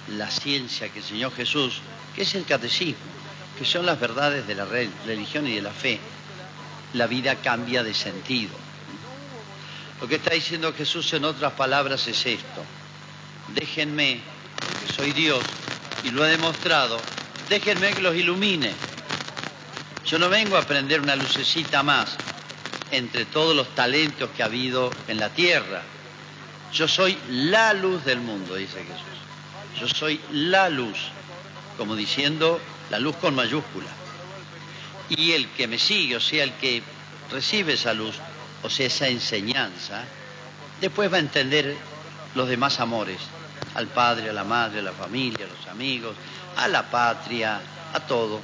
la 0.09 0.29
ciencia 0.29 0.89
que 0.89 1.00
enseñó 1.00 1.31
Jesús, 1.31 1.81
que 2.15 2.21
es 2.21 2.36
el 2.36 2.45
catecismo, 2.45 3.03
que 3.57 3.65
son 3.65 3.86
las 3.86 4.00
verdades 4.00 4.47
de 4.47 4.55
la 4.55 4.65
religión 5.05 5.47
y 5.47 5.55
de 5.55 5.62
la 5.62 5.71
fe, 5.71 6.00
la 6.93 7.07
vida 7.07 7.36
cambia 7.36 7.83
de 7.83 7.93
sentido. 7.93 8.55
Lo 10.00 10.07
que 10.07 10.15
está 10.15 10.33
diciendo 10.33 10.74
Jesús 10.74 11.12
en 11.13 11.25
otras 11.25 11.53
palabras 11.53 12.07
es 12.07 12.25
esto. 12.25 12.63
Déjenme, 13.53 14.21
que 14.86 14.93
soy 14.93 15.12
Dios 15.12 15.43
y 16.03 16.12
lo 16.12 16.25
he 16.25 16.29
demostrado, 16.29 17.00
déjenme 17.50 17.93
que 17.93 18.01
los 18.01 18.15
ilumine. 18.15 18.74
Yo 20.05 20.19
no 20.19 20.29
vengo 20.29 20.55
a 20.55 20.62
prender 20.62 21.01
una 21.01 21.15
lucecita 21.15 21.83
más 21.83 22.15
entre 22.91 23.25
todos 23.25 23.55
los 23.55 23.74
talentos 23.75 24.29
que 24.29 24.43
ha 24.43 24.45
habido 24.45 24.91
en 25.07 25.19
la 25.19 25.29
tierra. 25.29 25.81
Yo 26.74 26.88
soy 26.88 27.17
la 27.29 27.74
luz 27.74 28.03
del 28.05 28.19
mundo, 28.19 28.55
dice 28.55 28.83
Jesús. 28.83 29.79
Yo 29.79 29.88
soy 29.88 30.19
la 30.31 30.69
luz, 30.69 30.97
como 31.77 31.95
diciendo 31.95 32.59
la 32.89 33.00
luz 33.00 33.15
con 33.17 33.36
mayúscula. 33.36 33.89
Y 35.09 35.31
el 35.31 35.50
que 35.50 35.67
me 35.67 35.79
sigue, 35.79 36.17
o 36.17 36.19
sea, 36.19 36.43
el 36.43 36.53
que 36.53 36.83
recibe 37.31 37.74
esa 37.74 37.93
luz, 37.93 38.15
o 38.63 38.69
sea, 38.69 38.88
esa 38.88 39.07
enseñanza, 39.07 40.03
después 40.81 41.12
va 41.12 41.17
a 41.17 41.21
entender 41.21 41.75
los 42.36 42.50
demás 42.50 42.79
amores, 42.79 43.19
al 43.75 43.88
padre, 43.88 44.29
a 44.29 44.33
la 44.33 44.43
madre, 44.43 44.79
a 44.79 44.83
la 44.83 44.91
familia, 44.91 45.45
a 45.45 45.50
los 45.50 45.67
amigos, 45.67 46.15
a 46.55 46.67
la 46.67 46.89
patria, 46.89 47.62
a 47.93 48.00
todo. 48.01 48.41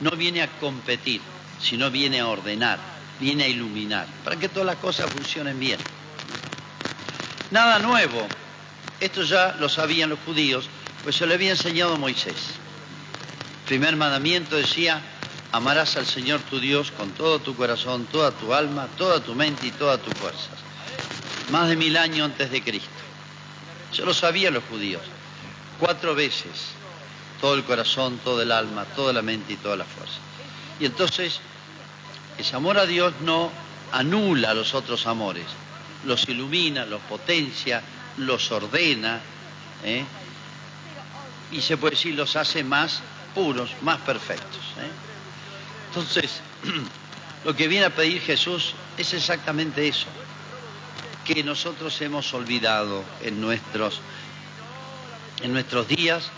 No 0.00 0.10
viene 0.12 0.42
a 0.42 0.48
competir, 0.48 1.20
sino 1.60 1.90
viene 1.90 2.20
a 2.20 2.28
ordenar, 2.28 2.78
viene 3.18 3.44
a 3.44 3.48
iluminar, 3.48 4.06
para 4.24 4.36
que 4.36 4.48
todas 4.48 4.66
las 4.66 4.76
cosas 4.76 5.10
funcionen 5.10 5.58
bien. 5.58 5.78
Nada 7.50 7.80
nuevo, 7.80 8.28
esto 9.00 9.24
ya 9.24 9.56
lo 9.58 9.68
sabían 9.68 10.10
los 10.10 10.20
judíos, 10.24 10.68
pues 11.02 11.16
se 11.16 11.26
lo 11.26 11.34
había 11.34 11.50
enseñado 11.50 11.96
Moisés. 11.96 12.36
primer 13.66 13.96
mandamiento 13.96 14.56
decía, 14.56 15.00
amarás 15.50 15.96
al 15.96 16.06
Señor 16.06 16.40
tu 16.42 16.60
Dios 16.60 16.92
con 16.92 17.10
todo 17.10 17.40
tu 17.40 17.56
corazón, 17.56 18.06
toda 18.06 18.30
tu 18.30 18.54
alma, 18.54 18.86
toda 18.96 19.20
tu 19.20 19.34
mente 19.34 19.66
y 19.66 19.72
todas 19.72 20.00
tus 20.00 20.14
fuerzas. 20.14 20.58
Más 21.50 21.68
de 21.68 21.74
mil 21.74 21.96
años 21.96 22.26
antes 22.26 22.52
de 22.52 22.62
Cristo. 22.62 22.88
Yo 23.92 24.04
lo 24.04 24.14
sabían 24.14 24.54
los 24.54 24.64
judíos. 24.70 25.02
Cuatro 25.80 26.14
veces. 26.14 26.70
Todo 27.40 27.54
el 27.54 27.64
corazón, 27.64 28.20
todo 28.22 28.42
el 28.42 28.52
alma, 28.52 28.84
toda 28.84 29.12
la 29.12 29.22
mente 29.22 29.54
y 29.54 29.56
toda 29.56 29.76
la 29.76 29.84
fuerza. 29.84 30.18
Y 30.78 30.84
entonces, 30.84 31.40
ese 32.38 32.54
amor 32.54 32.78
a 32.78 32.86
Dios 32.86 33.12
no 33.22 33.50
anula 33.90 34.54
los 34.54 34.74
otros 34.74 35.06
amores. 35.06 35.46
Los 36.04 36.28
ilumina, 36.28 36.86
los 36.86 37.00
potencia, 37.02 37.82
los 38.16 38.50
ordena. 38.52 39.20
¿eh? 39.84 40.04
Y 41.52 41.60
se 41.60 41.76
puede 41.76 41.96
decir, 41.96 42.14
los 42.14 42.36
hace 42.36 42.64
más 42.64 43.00
puros, 43.34 43.70
más 43.82 43.98
perfectos. 43.98 44.62
¿eh? 44.78 44.90
Entonces, 45.88 46.40
lo 47.44 47.54
que 47.54 47.68
viene 47.68 47.86
a 47.86 47.90
pedir 47.90 48.20
Jesús 48.20 48.74
es 48.96 49.12
exactamente 49.14 49.86
eso, 49.86 50.06
que 51.24 51.42
nosotros 51.42 52.00
hemos 52.00 52.32
olvidado 52.34 53.04
en 53.22 53.40
nuestros, 53.40 54.00
en 55.42 55.52
nuestros 55.52 55.88
días, 55.88 56.30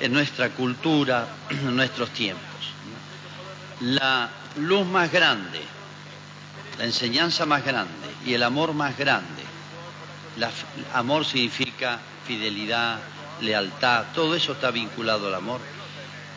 en 0.00 0.12
nuestra 0.12 0.50
cultura, 0.50 1.28
en 1.50 1.76
nuestros 1.76 2.10
tiempos. 2.10 2.44
La 3.80 4.30
luz 4.56 4.86
más 4.86 5.12
grande, 5.12 5.60
la 6.78 6.84
enseñanza 6.84 7.44
más 7.46 7.64
grande 7.64 8.05
y 8.26 8.34
el 8.34 8.42
amor 8.42 8.74
más 8.74 8.98
grande. 8.98 9.42
amor 10.92 11.24
significa 11.24 12.00
fidelidad, 12.26 12.98
lealtad, 13.40 14.06
todo 14.14 14.34
eso 14.34 14.52
está 14.52 14.70
vinculado 14.70 15.28
al 15.28 15.34
amor. 15.34 15.60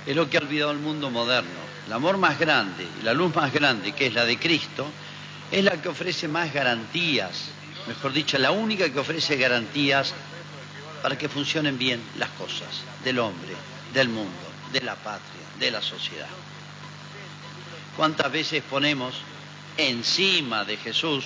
Es 0.05 0.15
lo 0.15 0.29
que 0.29 0.37
ha 0.37 0.41
olvidado 0.41 0.71
el 0.71 0.79
mundo 0.79 1.09
moderno 1.09 1.69
el 1.89 1.93
amor 1.93 2.17
más 2.19 2.37
grande, 2.37 2.87
la 3.01 3.15
luz 3.15 3.33
más 3.33 3.51
grande, 3.51 3.93
que 3.93 4.05
es 4.05 4.13
la 4.13 4.23
de 4.23 4.37
Cristo, 4.37 4.85
es 5.49 5.63
la 5.63 5.81
que 5.81 5.89
ofrece 5.89 6.27
más 6.27 6.53
garantías, 6.53 7.45
mejor 7.87 8.13
dicho, 8.13 8.37
la 8.37 8.51
única 8.51 8.93
que 8.93 8.99
ofrece 8.99 9.37
garantías 9.37 10.13
para 11.01 11.17
que 11.17 11.27
funcionen 11.27 11.79
bien 11.79 11.99
las 12.19 12.29
cosas 12.29 12.67
del 13.03 13.17
hombre, 13.17 13.55
del 13.91 14.07
mundo, 14.07 14.29
de 14.71 14.81
la 14.81 14.93
patria, 14.93 15.41
de 15.57 15.71
la 15.71 15.81
sociedad. 15.81 16.27
¿Cuántas 17.97 18.31
veces 18.31 18.61
ponemos 18.69 19.15
encima 19.75 20.65
de 20.65 20.77
Jesús? 20.77 21.25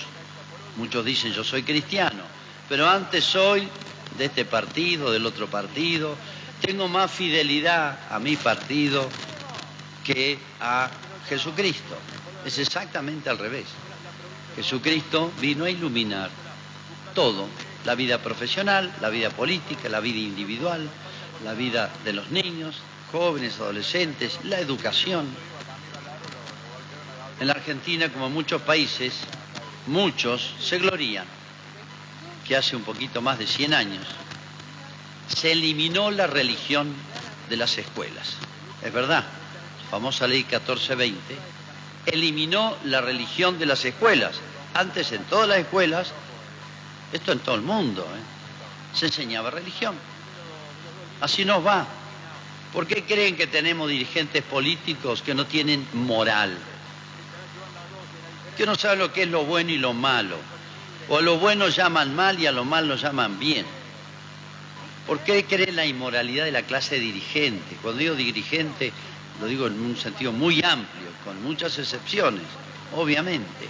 Muchos 0.76 1.04
dicen 1.04 1.32
yo 1.32 1.44
soy 1.44 1.62
cristiano, 1.62 2.22
pero 2.68 2.88
antes 2.88 3.24
soy 3.24 3.68
de 4.18 4.24
este 4.26 4.44
partido, 4.44 5.12
del 5.12 5.26
otro 5.26 5.48
partido, 5.48 6.16
tengo 6.60 6.88
más 6.88 7.10
fidelidad 7.10 7.98
a 8.10 8.18
mi 8.18 8.36
partido 8.36 9.08
que 10.04 10.38
a 10.60 10.88
Jesucristo. 11.28 11.96
Es 12.44 12.58
exactamente 12.58 13.30
al 13.30 13.38
revés. 13.38 13.66
Jesucristo 14.56 15.32
vino 15.40 15.64
a 15.64 15.70
iluminar 15.70 16.30
todo, 17.14 17.46
la 17.84 17.94
vida 17.94 18.18
profesional, 18.18 18.92
la 19.00 19.10
vida 19.10 19.30
política, 19.30 19.88
la 19.88 20.00
vida 20.00 20.18
individual, 20.18 20.88
la 21.44 21.54
vida 21.54 21.90
de 22.04 22.12
los 22.12 22.30
niños, 22.30 22.76
jóvenes, 23.12 23.58
adolescentes, 23.60 24.38
la 24.44 24.58
educación. 24.58 25.26
En 27.40 27.46
la 27.48 27.54
Argentina, 27.54 28.10
como 28.10 28.26
en 28.26 28.32
muchos 28.32 28.62
países, 28.62 29.14
muchos 29.86 30.54
se 30.60 30.78
glorían 30.78 31.26
que 32.46 32.56
hace 32.56 32.76
un 32.76 32.82
poquito 32.82 33.22
más 33.22 33.38
de 33.38 33.46
100 33.46 33.74
años 33.74 34.06
se 35.28 35.52
eliminó 35.52 36.10
la 36.10 36.26
religión 36.26 36.92
de 37.48 37.56
las 37.56 37.78
escuelas. 37.78 38.36
Es 38.82 38.92
verdad, 38.92 39.24
la 39.24 39.90
famosa 39.90 40.26
ley 40.26 40.40
1420 40.40 41.36
eliminó 42.06 42.76
la 42.84 43.00
religión 43.00 43.58
de 43.58 43.66
las 43.66 43.84
escuelas. 43.84 44.36
Antes 44.74 45.12
en 45.12 45.24
todas 45.24 45.48
las 45.48 45.58
escuelas, 45.58 46.12
esto 47.12 47.32
en 47.32 47.38
todo 47.38 47.54
el 47.54 47.62
mundo, 47.62 48.02
¿eh? 48.02 48.96
se 48.96 49.06
enseñaba 49.06 49.50
religión. 49.50 49.94
Así 51.20 51.44
nos 51.44 51.64
va. 51.64 51.86
¿Por 52.72 52.86
qué 52.86 53.04
creen 53.04 53.36
que 53.36 53.46
tenemos 53.46 53.88
dirigentes 53.88 54.42
políticos 54.42 55.22
que 55.22 55.34
no 55.34 55.46
tienen 55.46 55.86
moral? 55.92 56.58
Que 58.56 58.66
no 58.66 58.74
saben 58.76 59.00
lo 59.00 59.12
que 59.12 59.22
es 59.22 59.28
lo 59.28 59.44
bueno 59.44 59.70
y 59.70 59.78
lo 59.78 59.92
malo. 59.92 60.36
O 61.08 61.18
a 61.18 61.22
lo 61.22 61.38
bueno 61.38 61.68
llaman 61.68 62.14
mal 62.14 62.38
y 62.40 62.46
a 62.46 62.52
lo 62.52 62.64
malo 62.64 62.96
llaman 62.96 63.38
bien. 63.38 63.66
¿Por 65.06 65.20
qué 65.20 65.44
creen 65.44 65.76
la 65.76 65.84
inmoralidad 65.84 66.44
de 66.44 66.52
la 66.52 66.62
clase 66.62 66.98
dirigente? 66.98 67.76
Cuando 67.82 68.00
digo 68.00 68.14
dirigente, 68.14 68.92
lo 69.40 69.46
digo 69.46 69.66
en 69.66 69.78
un 69.80 69.96
sentido 69.96 70.32
muy 70.32 70.62
amplio, 70.64 71.08
con 71.24 71.42
muchas 71.42 71.78
excepciones, 71.78 72.44
obviamente. 72.94 73.68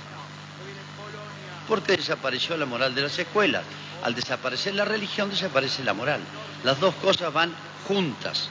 Porque 1.66 1.96
desapareció 1.96 2.56
la 2.56 2.66
moral 2.66 2.94
de 2.94 3.02
las 3.02 3.18
escuelas. 3.18 3.64
Al 4.04 4.14
desaparecer 4.14 4.74
la 4.74 4.84
religión, 4.84 5.30
desaparece 5.30 5.82
la 5.82 5.94
moral. 5.94 6.20
Las 6.62 6.78
dos 6.78 6.94
cosas 6.96 7.32
van 7.32 7.52
juntas, 7.88 8.48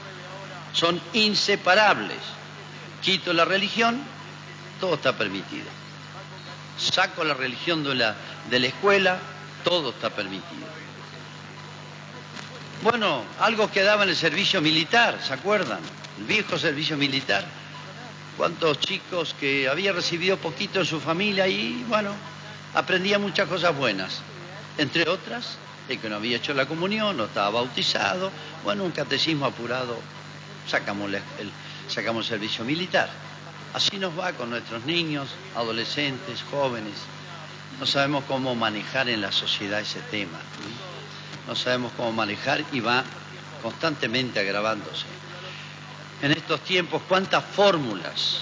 son 0.74 1.00
inseparables. 1.14 2.18
Quito 3.02 3.34
la 3.34 3.46
religión, 3.46 4.02
todo 4.80 4.96
está 4.96 5.16
permitido. 5.16 5.83
Saco 6.78 7.24
la 7.24 7.34
religión 7.34 7.84
de 7.84 7.96
la, 7.96 8.16
escuela, 8.68 9.18
todo 9.64 9.92
está 9.92 10.10
permitido. 10.10 10.68
Bueno, 12.82 13.24
algo 13.40 13.72
quedaba 13.72 14.04
en 14.04 14.10
el 14.10 14.16
servicio 14.16 14.62
militar, 14.62 15.20
¿se 15.26 15.34
acuerdan? 15.34 15.80
El 16.20 16.26
viejo 16.26 16.58
servicio 16.58 16.98
militar. 16.98 17.46
Cuántos 18.38 18.80
chicos 18.80 19.36
que 19.40 19.70
había 19.70 19.94
recibido 19.94 20.38
poquito 20.38 20.80
en 20.80 20.86
su 20.86 21.00
familia 21.00 21.48
y, 21.48 21.86
bueno, 21.88 22.14
aprendía 22.74 23.20
muchas 23.20 23.48
cosas 23.48 23.76
buenas. 23.78 24.22
Entre 24.78 25.08
otras, 25.08 25.58
el 25.88 26.00
que 26.00 26.10
no 26.10 26.16
había 26.16 26.38
hecho 26.38 26.54
la 26.54 26.66
comunión, 26.66 27.16
no 27.18 27.26
estaba 27.26 27.52
bautizado, 27.52 28.32
bueno, 28.64 28.84
un 28.84 28.92
catecismo 28.92 29.46
apurado, 29.46 29.98
sacamos 30.68 31.12
el, 31.14 31.22
sacamos 31.88 32.26
el 32.26 32.30
servicio 32.30 32.66
militar. 32.66 33.10
Así 33.74 33.98
nos 33.98 34.18
va 34.18 34.34
con 34.34 34.50
nuestros 34.50 34.86
niños, 34.86 35.30
adolescentes, 35.56 36.44
jóvenes. 36.52 36.94
No 37.80 37.86
sabemos 37.86 38.24
cómo 38.26 38.56
manejar 38.56 39.10
en 39.10 39.22
la 39.22 39.32
sociedad 39.32 39.80
ese 39.82 40.00
tema 40.12 40.40
no 41.48 41.56
sabemos 41.56 41.92
cómo 41.98 42.12
manejar 42.12 42.64
y 42.72 42.80
va 42.80 43.04
constantemente 43.62 44.40
agravándose. 44.40 45.06
En 46.22 46.32
estos 46.32 46.62
tiempos, 46.62 47.02
cuántas 47.08 47.44
fórmulas, 47.44 48.40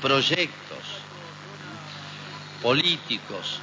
proyectos 0.00 0.78
políticos, 2.62 3.58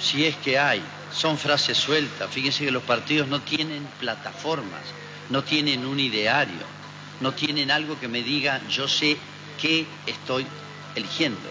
si 0.00 0.24
es 0.24 0.36
que 0.36 0.58
hay, 0.58 0.82
son 1.12 1.38
frases 1.38 1.78
sueltas. 1.78 2.30
Fíjense 2.30 2.64
que 2.64 2.70
los 2.70 2.82
partidos 2.82 3.28
no 3.28 3.40
tienen 3.40 3.86
plataformas, 3.98 4.82
no 5.28 5.44
tienen 5.44 5.84
un 5.86 6.00
ideario, 6.00 6.66
no 7.20 7.32
tienen 7.32 7.70
algo 7.70 7.98
que 8.00 8.08
me 8.08 8.22
diga 8.22 8.60
yo 8.68 8.88
sé 8.88 9.16
qué 9.60 9.86
estoy 10.06 10.46
eligiendo. 10.94 11.48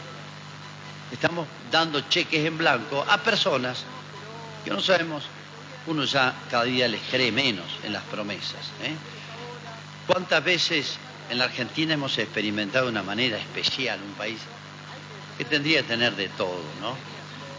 Estamos 1.11 1.47
dando 1.71 2.01
cheques 2.01 2.45
en 2.45 2.57
blanco 2.57 3.05
a 3.07 3.17
personas 3.17 3.83
que 4.63 4.71
no 4.71 4.81
sabemos 4.81 5.23
uno 5.87 6.03
ya 6.03 6.33
cada 6.51 6.65
día 6.65 6.87
les 6.87 7.01
cree 7.09 7.31
menos 7.31 7.65
en 7.83 7.93
las 7.93 8.03
promesas. 8.03 8.71
¿eh? 8.83 8.93
¿Cuántas 10.05 10.43
veces 10.43 10.97
en 11.29 11.37
la 11.37 11.45
Argentina 11.45 11.93
hemos 11.93 12.17
experimentado 12.17 12.85
de 12.85 12.91
una 12.91 13.03
manera 13.03 13.37
especial 13.37 13.99
un 14.05 14.13
país 14.13 14.39
que 15.37 15.45
tendría 15.45 15.81
que 15.81 15.87
tener 15.87 16.15
de 16.15 16.27
todo, 16.29 16.61
¿no? 16.81 16.95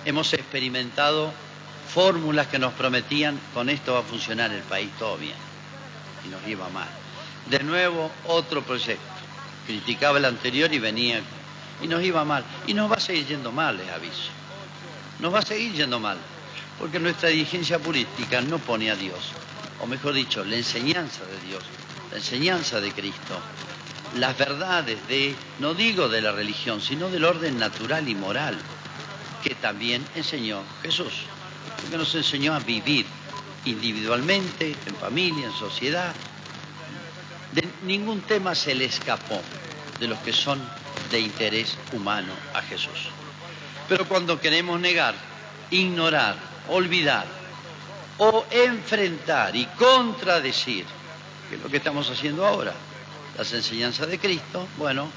Hemos 0.04 0.32
experimentado 0.32 1.32
fórmulas 1.92 2.46
que 2.46 2.58
nos 2.58 2.72
prometían 2.74 3.40
con 3.54 3.68
esto 3.68 3.94
va 3.94 4.00
a 4.00 4.02
funcionar 4.02 4.52
el 4.52 4.62
país 4.62 4.90
todo 4.98 5.16
bien 5.16 5.34
y 6.24 6.28
nos 6.28 6.46
iba 6.46 6.68
mal. 6.68 6.88
De 7.46 7.60
nuevo 7.60 8.10
otro 8.26 8.62
proyecto. 8.62 9.09
Criticaba 9.70 10.18
el 10.18 10.24
anterior 10.24 10.72
y 10.72 10.78
venía 10.78 11.20
y 11.82 11.86
nos 11.86 12.02
iba 12.02 12.24
mal. 12.24 12.44
Y 12.66 12.74
nos 12.74 12.90
va 12.90 12.96
a 12.96 13.00
seguir 13.00 13.26
yendo 13.26 13.52
mal, 13.52 13.76
les 13.76 13.88
aviso. 13.88 14.30
Nos 15.20 15.32
va 15.32 15.38
a 15.38 15.42
seguir 15.42 15.72
yendo 15.72 16.00
mal 16.00 16.18
porque 16.80 16.98
nuestra 16.98 17.28
dirigencia 17.28 17.78
política 17.78 18.40
no 18.40 18.58
pone 18.58 18.90
a 18.90 18.96
Dios, 18.96 19.18
o 19.80 19.86
mejor 19.86 20.14
dicho, 20.14 20.42
la 20.44 20.56
enseñanza 20.56 21.20
de 21.26 21.38
Dios, 21.46 21.62
la 22.10 22.16
enseñanza 22.16 22.80
de 22.80 22.90
Cristo, 22.90 23.38
las 24.16 24.36
verdades 24.38 25.06
de, 25.06 25.34
no 25.58 25.74
digo 25.74 26.08
de 26.08 26.22
la 26.22 26.32
religión, 26.32 26.80
sino 26.80 27.10
del 27.10 27.26
orden 27.26 27.58
natural 27.58 28.08
y 28.08 28.14
moral, 28.14 28.58
que 29.44 29.54
también 29.54 30.02
enseñó 30.14 30.62
Jesús, 30.82 31.12
que 31.90 31.98
nos 31.98 32.14
enseñó 32.14 32.54
a 32.54 32.60
vivir 32.60 33.04
individualmente, 33.66 34.74
en 34.86 34.94
familia, 34.96 35.46
en 35.46 35.52
sociedad. 35.52 36.14
De 37.52 37.66
ningún 37.82 38.20
tema 38.22 38.54
se 38.54 38.74
le 38.74 38.84
escapó 38.84 39.40
de 39.98 40.08
los 40.08 40.18
que 40.20 40.32
son 40.32 40.60
de 41.10 41.20
interés 41.20 41.76
humano 41.92 42.32
a 42.54 42.62
Jesús. 42.62 43.08
Pero 43.88 44.06
cuando 44.06 44.40
queremos 44.40 44.80
negar, 44.80 45.14
ignorar, 45.70 46.36
olvidar 46.68 47.26
o 48.18 48.44
enfrentar 48.50 49.56
y 49.56 49.64
contradecir, 49.66 50.84
que 51.48 51.56
es 51.56 51.62
lo 51.62 51.68
que 51.68 51.78
estamos 51.78 52.08
haciendo 52.10 52.46
ahora, 52.46 52.72
las 53.36 53.52
enseñanzas 53.52 54.08
de 54.08 54.18
Cristo, 54.18 54.68
bueno, 54.76 55.08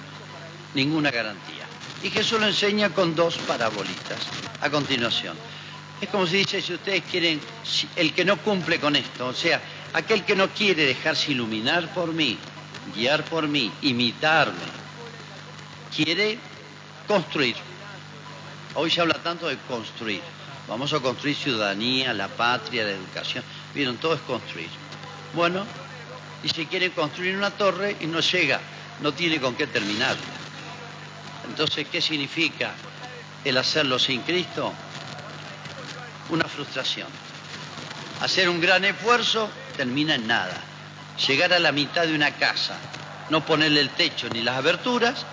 ninguna 0.74 1.12
garantía. 1.12 1.66
Y 2.02 2.10
Jesús 2.10 2.40
lo 2.40 2.48
enseña 2.48 2.90
con 2.90 3.16
dos 3.16 3.38
parabolitas 3.38 4.20
a 4.62 4.70
continuación. 4.70 5.38
Es 6.02 6.10
como 6.10 6.26
si 6.28 6.38
dice, 6.38 6.62
si 6.62 6.74
ustedes 6.74 7.04
quieren, 7.10 7.40
el 7.96 8.14
que 8.14 8.26
no 8.26 8.38
cumple 8.38 8.80
con 8.80 8.96
esto, 8.96 9.28
o 9.28 9.34
sea, 9.34 9.62
aquel 9.94 10.26
que 10.26 10.36
no 10.36 10.50
quiere 10.50 10.86
dejarse 10.86 11.32
iluminar 11.32 11.94
por 11.94 12.12
mí, 12.14 12.38
guiar 12.96 13.24
por 13.26 13.48
mí, 13.48 13.72
imitarme, 13.84 14.58
quiere 15.96 16.38
construir. 17.08 17.56
Hoy 18.76 18.90
se 18.90 19.02
habla 19.02 19.16
tanto 19.16 19.48
de 19.48 19.58
construir. 19.68 20.22
Vamos 20.68 20.94
a 20.94 21.00
construir 21.00 21.36
ciudadanía, 21.36 22.14
la 22.14 22.28
patria, 22.28 22.84
la 22.84 22.92
educación. 22.92 23.44
Vieron, 23.76 23.98
todo 23.98 24.16
es 24.16 24.22
construir. 24.22 24.70
Bueno, 25.36 25.66
y 26.44 26.50
si 26.50 26.66
quieren 26.66 26.92
construir 26.92 27.36
una 27.36 27.52
torre 27.52 27.96
y 28.00 28.08
no 28.08 28.20
llega, 28.20 28.60
no 29.02 29.14
tiene 29.14 29.40
con 29.40 29.56
qué 29.56 29.68
terminar. 29.68 30.16
Entonces, 31.48 31.88
¿qué 31.92 32.02
significa 32.02 32.74
el 33.44 33.58
hacerlo 33.58 34.00
sin 34.00 34.22
Cristo? 34.22 34.74
Una 36.30 36.46
frustración. 36.46 37.08
Hacer 38.22 38.50
un 38.50 38.62
gran 38.62 38.86
esfuerzo 38.86 39.50
termina 39.74 40.16
en 40.16 40.28
nada. 40.28 40.60
Llegar 41.28 41.54
a 41.54 41.60
la 41.60 41.72
mitad 41.72 42.08
de 42.08 42.16
una 42.16 42.32
casa, 42.32 42.76
no 43.30 43.46
ponerle 43.46 43.82
el 43.82 43.90
techo 43.90 44.30
ni 44.30 44.42
las 44.42 44.58
aberturas, 44.58 45.26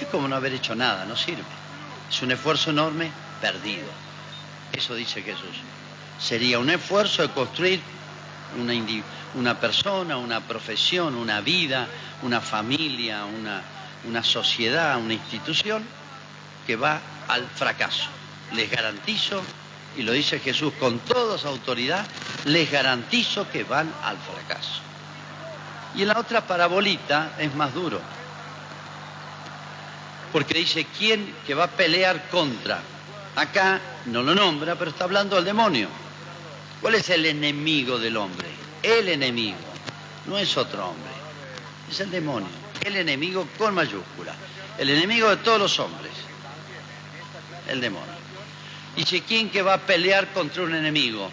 es 0.00 0.06
como 0.08 0.28
no 0.28 0.36
haber 0.36 0.52
hecho 0.52 0.74
nada, 0.74 1.04
no 1.04 1.16
sirve. 1.16 1.42
Es 2.10 2.22
un 2.22 2.30
esfuerzo 2.30 2.70
enorme 2.70 3.10
perdido. 3.40 3.88
Eso 4.72 4.94
dice 4.94 5.22
Jesús. 5.22 5.56
Sería 6.20 6.58
un 6.58 6.70
esfuerzo 6.70 7.22
de 7.22 7.30
construir 7.30 7.80
una, 9.34 9.60
persona, 9.60 10.16
una 10.16 10.40
profesión, 10.40 11.14
una 11.14 11.40
vida, 11.40 11.86
una 12.22 12.40
familia, 12.40 13.24
una, 13.24 13.62
una 14.04 14.22
sociedad, 14.22 14.98
una 14.98 15.14
institución 15.14 15.84
que 16.66 16.76
va 16.76 17.00
al 17.28 17.46
fracaso. 17.46 18.08
Les 18.54 18.70
garantizo, 18.70 19.42
y 19.96 20.02
lo 20.02 20.12
dice 20.12 20.38
Jesús 20.38 20.72
con 20.78 20.98
toda 21.00 21.38
su 21.38 21.48
autoridad, 21.48 22.06
les 22.44 22.70
garantizo 22.70 23.50
que 23.50 23.64
van 23.64 23.92
al 24.02 24.16
fracaso. 24.18 24.80
Y 25.94 26.02
en 26.02 26.08
la 26.08 26.18
otra 26.18 26.46
parabolita 26.46 27.32
es 27.38 27.54
más 27.54 27.74
duro, 27.74 28.00
porque 30.32 30.54
dice, 30.54 30.86
¿quién 30.96 31.34
que 31.46 31.54
va 31.54 31.64
a 31.64 31.68
pelear 31.68 32.28
contra 32.28 32.80
Acá 33.38 33.80
no 34.06 34.24
lo 34.24 34.34
nombra, 34.34 34.74
pero 34.74 34.90
está 34.90 35.04
hablando 35.04 35.36
al 35.36 35.44
demonio. 35.44 35.88
¿Cuál 36.82 36.96
es 36.96 37.08
el 37.10 37.24
enemigo 37.24 37.96
del 37.96 38.16
hombre? 38.16 38.48
El 38.82 39.08
enemigo. 39.08 39.58
No 40.26 40.36
es 40.36 40.56
otro 40.56 40.88
hombre. 40.88 41.12
Es 41.88 42.00
el 42.00 42.10
demonio. 42.10 42.48
El 42.84 42.96
enemigo 42.96 43.46
con 43.56 43.74
mayúscula. 43.74 44.34
El 44.76 44.90
enemigo 44.90 45.28
de 45.30 45.36
todos 45.36 45.60
los 45.60 45.78
hombres. 45.78 46.10
El 47.68 47.80
demonio. 47.80 48.17
Dice, 48.98 49.22
¿quién 49.22 49.48
que 49.48 49.62
va 49.62 49.74
a 49.74 49.78
pelear 49.78 50.32
contra 50.32 50.64
un 50.64 50.74
enemigo? 50.74 51.30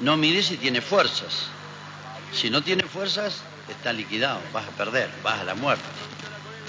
No 0.00 0.16
mire 0.16 0.42
si 0.42 0.56
tiene 0.56 0.80
fuerzas. 0.80 1.48
Si 2.32 2.48
no 2.48 2.62
tiene 2.62 2.84
fuerzas, 2.84 3.42
está 3.68 3.92
liquidado. 3.92 4.40
Vas 4.54 4.66
a 4.66 4.70
perder, 4.70 5.10
vas 5.22 5.40
a 5.40 5.44
la 5.44 5.54
muerte, 5.54 5.84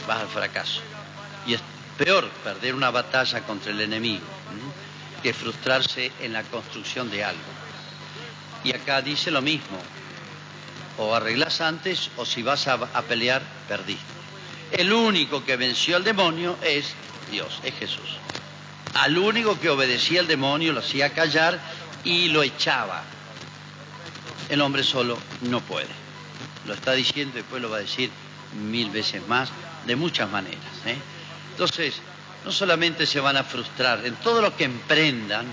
vas 0.06 0.20
al 0.20 0.28
fracaso. 0.28 0.82
Y 1.48 1.54
es 1.54 1.62
peor 1.98 2.28
perder 2.44 2.76
una 2.76 2.92
batalla 2.92 3.44
contra 3.44 3.72
el 3.72 3.80
enemigo 3.80 4.26
que 5.24 5.34
frustrarse 5.34 6.12
en 6.20 6.34
la 6.34 6.44
construcción 6.44 7.10
de 7.10 7.24
algo. 7.24 7.40
Y 8.66 8.74
acá 8.74 9.02
dice 9.02 9.32
lo 9.32 9.42
mismo. 9.42 9.80
O 10.98 11.16
arreglas 11.16 11.62
antes 11.62 12.10
o 12.18 12.26
si 12.26 12.44
vas 12.44 12.68
a, 12.68 12.74
a 12.74 13.02
pelear, 13.04 13.42
perdiste. 13.70 14.04
El 14.74 14.92
único 14.92 15.46
que 15.46 15.56
venció 15.56 15.96
al 15.96 16.04
demonio 16.04 16.58
es 16.62 16.94
Dios, 17.32 17.62
es 17.64 17.74
Jesús. 17.76 18.18
Al 18.96 19.18
único 19.18 19.60
que 19.60 19.70
obedecía 19.70 20.22
al 20.22 20.28
demonio 20.28 20.72
lo 20.72 20.80
hacía 20.80 21.14
callar 21.14 21.60
y 22.06 22.30
lo 22.30 22.44
echaba. 22.44 23.04
El 24.48 24.62
hombre 24.62 24.84
solo 24.84 25.18
no 25.42 25.60
puede. 25.60 25.90
Lo 26.66 26.74
está 26.74 26.94
diciendo 26.94 27.38
y 27.38 27.42
después 27.42 27.62
lo 27.62 27.70
va 27.70 27.78
a 27.78 27.82
decir 27.82 28.10
mil 28.70 28.90
veces 28.90 29.28
más, 29.28 29.50
de 29.86 29.98
muchas 29.98 30.30
maneras. 30.30 30.62
¿eh? 30.86 30.96
Entonces, 31.52 31.96
no 32.46 32.54
solamente 32.54 33.06
se 33.06 33.20
van 33.20 33.36
a 33.36 33.44
frustrar 33.44 34.06
en 34.06 34.16
todo 34.16 34.42
lo 34.42 34.56
que 34.56 34.64
emprendan, 34.64 35.46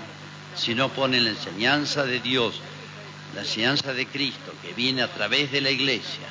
si 0.55 0.75
no 0.77 0.91
ponen 0.91 1.25
la 1.25 1.31
enseñanza 1.31 2.05
de 2.05 2.21
Dios, 2.21 2.61
la 3.35 3.41
enseñanza 3.41 3.93
de 3.93 4.07
Cristo, 4.07 4.55
que 4.63 4.73
viene 4.73 5.03
a 5.03 5.09
través 5.09 5.51
de 5.51 5.63
la 5.63 5.71
iglesia, 5.71 6.29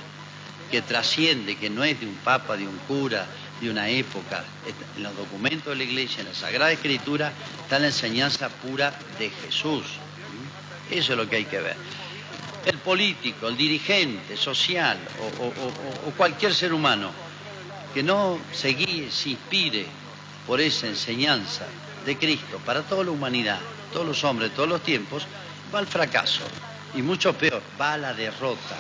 que 0.69 0.81
trasciende, 0.81 1.57
que 1.57 1.69
no 1.69 1.83
es 1.83 1.99
de 1.99 2.05
un 2.05 2.15
papa, 2.15 2.55
de 2.55 2.67
un 2.67 2.77
cura, 2.87 3.25
de 3.61 3.69
una 3.69 3.87
época. 3.87 4.43
En 4.97 5.03
los 5.03 5.15
documentos 5.15 5.67
de 5.67 5.75
la 5.75 5.83
iglesia, 5.83 6.21
en 6.21 6.29
la 6.29 6.33
Sagrada 6.33 6.71
Escritura, 6.71 7.31
está 7.61 7.79
la 7.79 7.87
enseñanza 7.87 8.49
pura 8.49 8.93
de 9.19 9.29
Jesús. 9.29 9.85
Eso 10.89 11.13
es 11.13 11.17
lo 11.17 11.29
que 11.29 11.37
hay 11.37 11.45
que 11.45 11.59
ver. 11.59 11.75
El 12.65 12.77
político, 12.79 13.47
el 13.47 13.57
dirigente 13.57 14.35
social 14.35 14.97
o, 15.39 16.11
cualquier 16.11 16.53
ser 16.53 16.73
humano 16.73 17.11
que 17.93 18.03
no 18.03 18.39
se 18.51 18.69
guíe, 18.69 19.09
se 19.09 19.29
inspire 19.29 19.85
por 20.45 20.59
esa 20.61 20.87
enseñanza 20.87 21.65
de 22.05 22.17
Cristo 22.17 22.59
para 22.65 22.81
toda 22.81 23.03
la 23.03 23.11
humanidad, 23.11 23.59
todos 23.93 24.05
los 24.05 24.23
hombres, 24.23 24.53
todos 24.53 24.69
los 24.69 24.81
tiempos, 24.81 25.25
va 25.73 25.79
al 25.79 25.87
fracaso. 25.87 26.41
Y 26.93 27.01
mucho 27.01 27.33
peor, 27.33 27.61
va 27.79 27.93
a 27.93 27.97
la 27.97 28.13
derrota. 28.13 28.77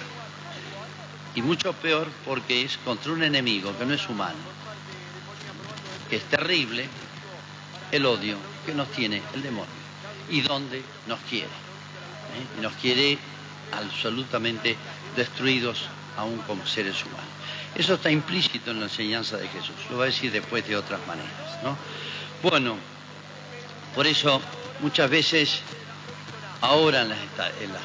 Y 1.33 1.41
mucho 1.41 1.71
peor 1.73 2.07
porque 2.25 2.63
es 2.63 2.77
contra 2.77 3.11
un 3.13 3.23
enemigo 3.23 3.75
que 3.77 3.85
no 3.85 3.93
es 3.93 4.07
humano, 4.09 4.37
que 6.11 6.17
es 6.17 6.25
terrible, 6.25 6.85
el 7.89 8.05
odio 8.05 8.35
que 8.65 8.73
nos 8.73 8.91
tiene 8.91 9.21
el 9.33 9.41
demonio 9.41 9.71
y 10.29 10.41
donde 10.41 10.83
nos 11.07 11.21
quiere. 11.21 11.45
¿eh? 11.45 12.59
Y 12.59 12.61
nos 12.61 12.73
quiere 12.73 13.17
absolutamente 13.71 14.75
destruidos 15.15 15.85
aún 16.17 16.39
como 16.39 16.67
seres 16.67 17.01
humanos. 17.05 17.31
Eso 17.75 17.93
está 17.93 18.11
implícito 18.11 18.71
en 18.71 18.81
la 18.81 18.87
enseñanza 18.87 19.37
de 19.37 19.47
Jesús, 19.47 19.75
lo 19.89 19.99
va 19.99 20.03
a 20.03 20.07
decir 20.07 20.33
después 20.33 20.67
de 20.67 20.75
otras 20.75 20.99
maneras. 21.07 21.63
¿no? 21.63 21.77
Bueno, 22.43 22.75
por 23.95 24.05
eso 24.05 24.41
muchas 24.81 25.09
veces 25.09 25.61
ahora 26.59 27.03
en 27.03 27.09
las, 27.09 27.19
en 27.61 27.71
las, 27.71 27.83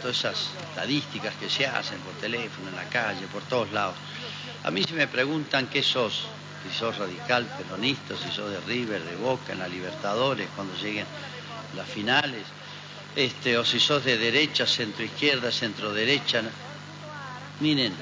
todas 0.00 0.16
esas 0.16 0.48
estadísticas 0.70 1.34
que 1.34 1.50
se 1.50 1.66
hacen 1.66 1.98
por 1.98 2.14
teléfono, 2.14 2.70
en 2.70 2.76
la 2.76 2.88
calle, 2.88 3.26
por 3.26 3.42
todos 3.42 3.70
lados, 3.70 3.96
a 4.64 4.70
mí 4.70 4.82
si 4.82 4.94
me 4.94 5.06
preguntan 5.06 5.66
qué 5.66 5.82
sos, 5.82 6.24
si 6.62 6.76
sos 6.76 6.96
radical, 6.96 7.44
peronista, 7.56 8.14
si 8.16 8.30
sos 8.30 8.50
de 8.50 8.60
River, 8.60 9.02
de 9.02 9.16
Boca, 9.16 9.52
en 9.52 9.60
la 9.60 9.68
Libertadores, 9.68 10.48
cuando 10.54 10.74
lleguen 10.76 11.06
las 11.76 11.88
finales, 11.88 12.42
este, 13.16 13.58
o 13.58 13.64
si 13.64 13.80
sos 13.80 14.04
de 14.04 14.16
derecha, 14.16 14.66
centro 14.66 15.04
izquierda, 15.04 15.50
centro 15.50 15.92
derecha, 15.92 16.42
miren, 17.60 17.94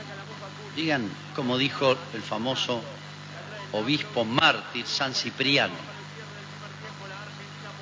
digan 0.74 1.08
como 1.34 1.58
dijo 1.58 1.96
el 2.12 2.22
famoso 2.22 2.82
obispo 3.72 4.24
mártir 4.24 4.86
San 4.86 5.14
Cipriano, 5.14 5.74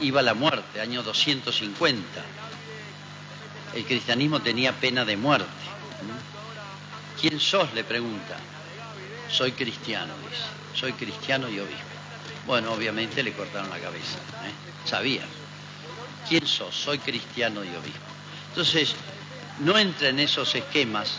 iba 0.00 0.20
a 0.20 0.22
la 0.22 0.34
muerte, 0.34 0.80
año 0.80 1.02
250. 1.02 2.22
El 3.74 3.84
cristianismo 3.84 4.40
tenía 4.40 4.72
pena 4.72 5.04
de 5.04 5.16
muerte. 5.16 5.48
¿Quién 7.20 7.40
sos? 7.40 7.72
le 7.74 7.84
pregunta. 7.84 8.36
Soy 9.28 9.52
cristiano, 9.52 10.12
dice. 10.30 10.63
Soy 10.74 10.92
cristiano 10.92 11.48
y 11.48 11.58
obispo. 11.58 11.84
Bueno, 12.46 12.72
obviamente 12.72 13.22
le 13.22 13.32
cortaron 13.32 13.70
la 13.70 13.78
cabeza. 13.78 14.18
¿eh? 14.44 14.88
Sabían. 14.88 15.26
¿Quién 16.28 16.46
sos? 16.46 16.74
Soy 16.74 16.98
cristiano 16.98 17.64
y 17.64 17.68
obispo. 17.68 18.00
Entonces, 18.50 18.94
no 19.60 19.78
entra 19.78 20.08
en 20.08 20.18
esos 20.18 20.54
esquemas 20.54 21.12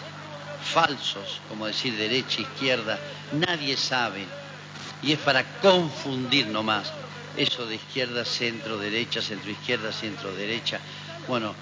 falsos, 0.74 1.40
como 1.50 1.68
decir 1.68 1.96
derecha, 1.96 2.42
izquierda. 2.42 3.00
Nadie 3.32 3.78
sabe. 3.78 4.26
Y 5.02 5.14
es 5.14 5.20
para 5.20 5.44
confundir 5.60 6.48
nomás 6.48 6.92
eso 7.38 7.66
de 7.66 7.76
izquierda, 7.76 8.26
centro, 8.26 8.78
derecha, 8.78 9.22
centro, 9.22 9.52
izquierda, 9.52 9.92
centro, 9.92 10.34
derecha. 10.36 10.80
Bueno, 11.28 11.54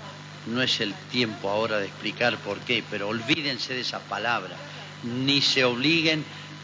no 0.46 0.62
es 0.62 0.82
el 0.82 0.94
tiempo 1.12 1.50
ahora 1.50 1.80
de 1.80 1.88
explicar 1.88 2.38
por 2.40 2.60
qué, 2.60 2.84
pero 2.90 3.08
olvídense 3.08 3.74
de 3.74 3.82
esa 3.82 4.00
palabra, 4.00 4.56
ni 5.04 5.42
se 5.42 5.64
obliguen 5.64 6.24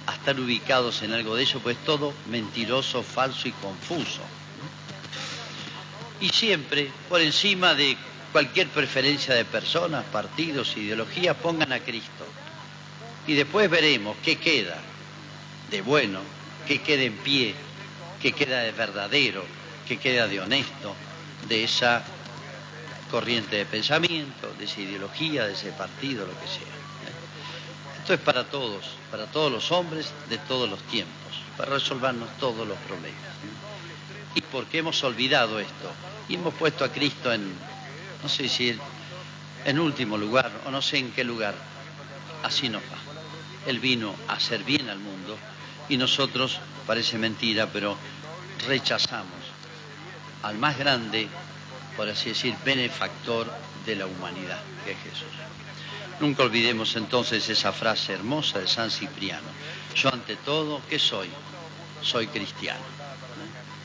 a 0.09 0.13
estar 0.15 0.39
ubicados 0.39 1.03
en 1.03 1.13
algo 1.13 1.35
de 1.35 1.43
eso, 1.43 1.59
pues 1.59 1.77
todo 1.85 2.13
mentiroso, 2.29 3.03
falso 3.03 3.47
y 3.47 3.51
confuso. 3.51 4.21
Y 6.19 6.29
siempre, 6.29 6.91
por 7.07 7.21
encima 7.21 7.75
de 7.75 7.95
cualquier 8.31 8.67
preferencia 8.67 9.35
de 9.35 9.45
personas, 9.45 10.03
partidos, 10.05 10.75
ideologías, 10.75 11.35
pongan 11.37 11.71
a 11.71 11.79
Cristo. 11.79 12.25
Y 13.27 13.33
después 13.33 13.69
veremos 13.69 14.17
qué 14.23 14.37
queda 14.37 14.77
de 15.69 15.81
bueno, 15.81 16.21
qué 16.67 16.81
queda 16.81 17.03
en 17.03 17.15
pie, 17.17 17.53
que 18.19 18.31
queda 18.31 18.61
de 18.61 18.71
verdadero, 18.71 19.45
que 19.87 19.97
queda 19.97 20.27
de 20.27 20.39
honesto, 20.39 20.95
de 21.47 21.63
esa 21.63 22.03
corriente 23.11 23.57
de 23.57 23.65
pensamiento, 23.65 24.53
de 24.57 24.65
esa 24.65 24.81
ideología, 24.81 25.45
de 25.45 25.53
ese 25.53 25.71
partido, 25.71 26.25
lo 26.25 26.39
que 26.39 26.47
sea. 26.47 26.78
Esto 28.09 28.21
es 28.21 28.25
para 28.25 28.43
todos, 28.43 28.85
para 29.11 29.27
todos 29.27 29.51
los 29.51 29.71
hombres 29.71 30.11
de 30.29 30.39
todos 30.39 30.67
los 30.67 30.81
tiempos, 30.87 31.43
para 31.55 31.73
resolvernos 31.73 32.27
todos 32.39 32.67
los 32.67 32.77
problemas. 32.79 33.21
¿Y 34.33 34.41
por 34.41 34.65
qué 34.65 34.79
hemos 34.79 35.03
olvidado 35.03 35.59
esto? 35.59 35.91
Y 36.27 36.33
hemos 36.33 36.55
puesto 36.55 36.83
a 36.83 36.91
Cristo 36.91 37.31
en, 37.31 37.53
no 38.23 38.27
sé 38.27 38.49
si 38.49 38.75
en 39.63 39.79
último 39.79 40.17
lugar 40.17 40.51
o 40.65 40.71
no 40.71 40.81
sé 40.81 40.97
en 40.97 41.11
qué 41.11 41.23
lugar. 41.23 41.53
Así 42.41 42.67
no 42.67 42.79
va. 42.79 43.69
Él 43.69 43.79
vino 43.79 44.15
a 44.27 44.33
hacer 44.33 44.63
bien 44.63 44.89
al 44.89 44.97
mundo 44.97 45.37
y 45.87 45.97
nosotros, 45.97 46.59
parece 46.87 47.19
mentira, 47.19 47.67
pero 47.67 47.95
rechazamos 48.67 49.37
al 50.41 50.57
más 50.57 50.79
grande, 50.79 51.27
por 51.95 52.09
así 52.09 52.29
decir, 52.29 52.55
benefactor 52.65 53.53
de 53.85 53.97
la 53.97 54.07
humanidad, 54.07 54.63
que 54.83 54.93
es 54.93 54.97
Jesús. 54.97 55.27
Nunca 56.19 56.43
olvidemos 56.43 56.95
entonces 56.95 57.47
esa 57.49 57.71
frase 57.71 58.13
hermosa 58.13 58.59
de 58.59 58.67
San 58.67 58.91
Cipriano. 58.91 59.47
Yo 59.95 60.13
ante 60.13 60.35
todo, 60.35 60.81
¿qué 60.89 60.99
soy? 60.99 61.29
Soy 62.01 62.27
cristiano. 62.27 62.83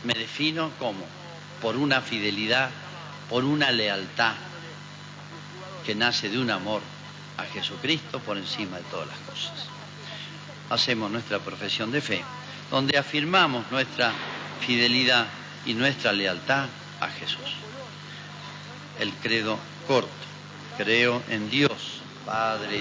Me 0.05 0.15
defino 0.15 0.71
como 0.79 1.05
por 1.63 1.77
una 1.77 2.01
fidelidad, 2.01 2.71
por 3.31 3.45
una 3.45 3.71
lealtad 3.71 4.35
que 5.87 5.95
nace 5.95 6.29
de 6.29 6.39
un 6.39 6.51
amor 6.51 6.83
a 7.37 7.45
Jesucristo 7.45 8.21
por 8.21 8.37
encima 8.37 8.79
de 8.79 8.83
todas 8.85 9.09
las 9.09 9.19
cosas 9.19 9.75
hacemos 10.71 11.11
nuestra 11.11 11.39
profesión 11.39 11.91
de 11.91 12.01
fe, 12.01 12.23
donde 12.71 12.99
afirmamos 12.99 13.71
nuestra 13.71 14.13
fidelidad 14.61 15.27
y 15.67 15.75
nuestra 15.75 16.13
lealtad 16.13 16.67
a 17.01 17.09
Jesús. 17.09 17.39
El 18.99 19.13
credo 19.15 19.59
corto, 19.87 20.11
creo 20.77 21.23
en 21.29 21.51
Dios, 21.51 22.01
Padre. 22.25 22.73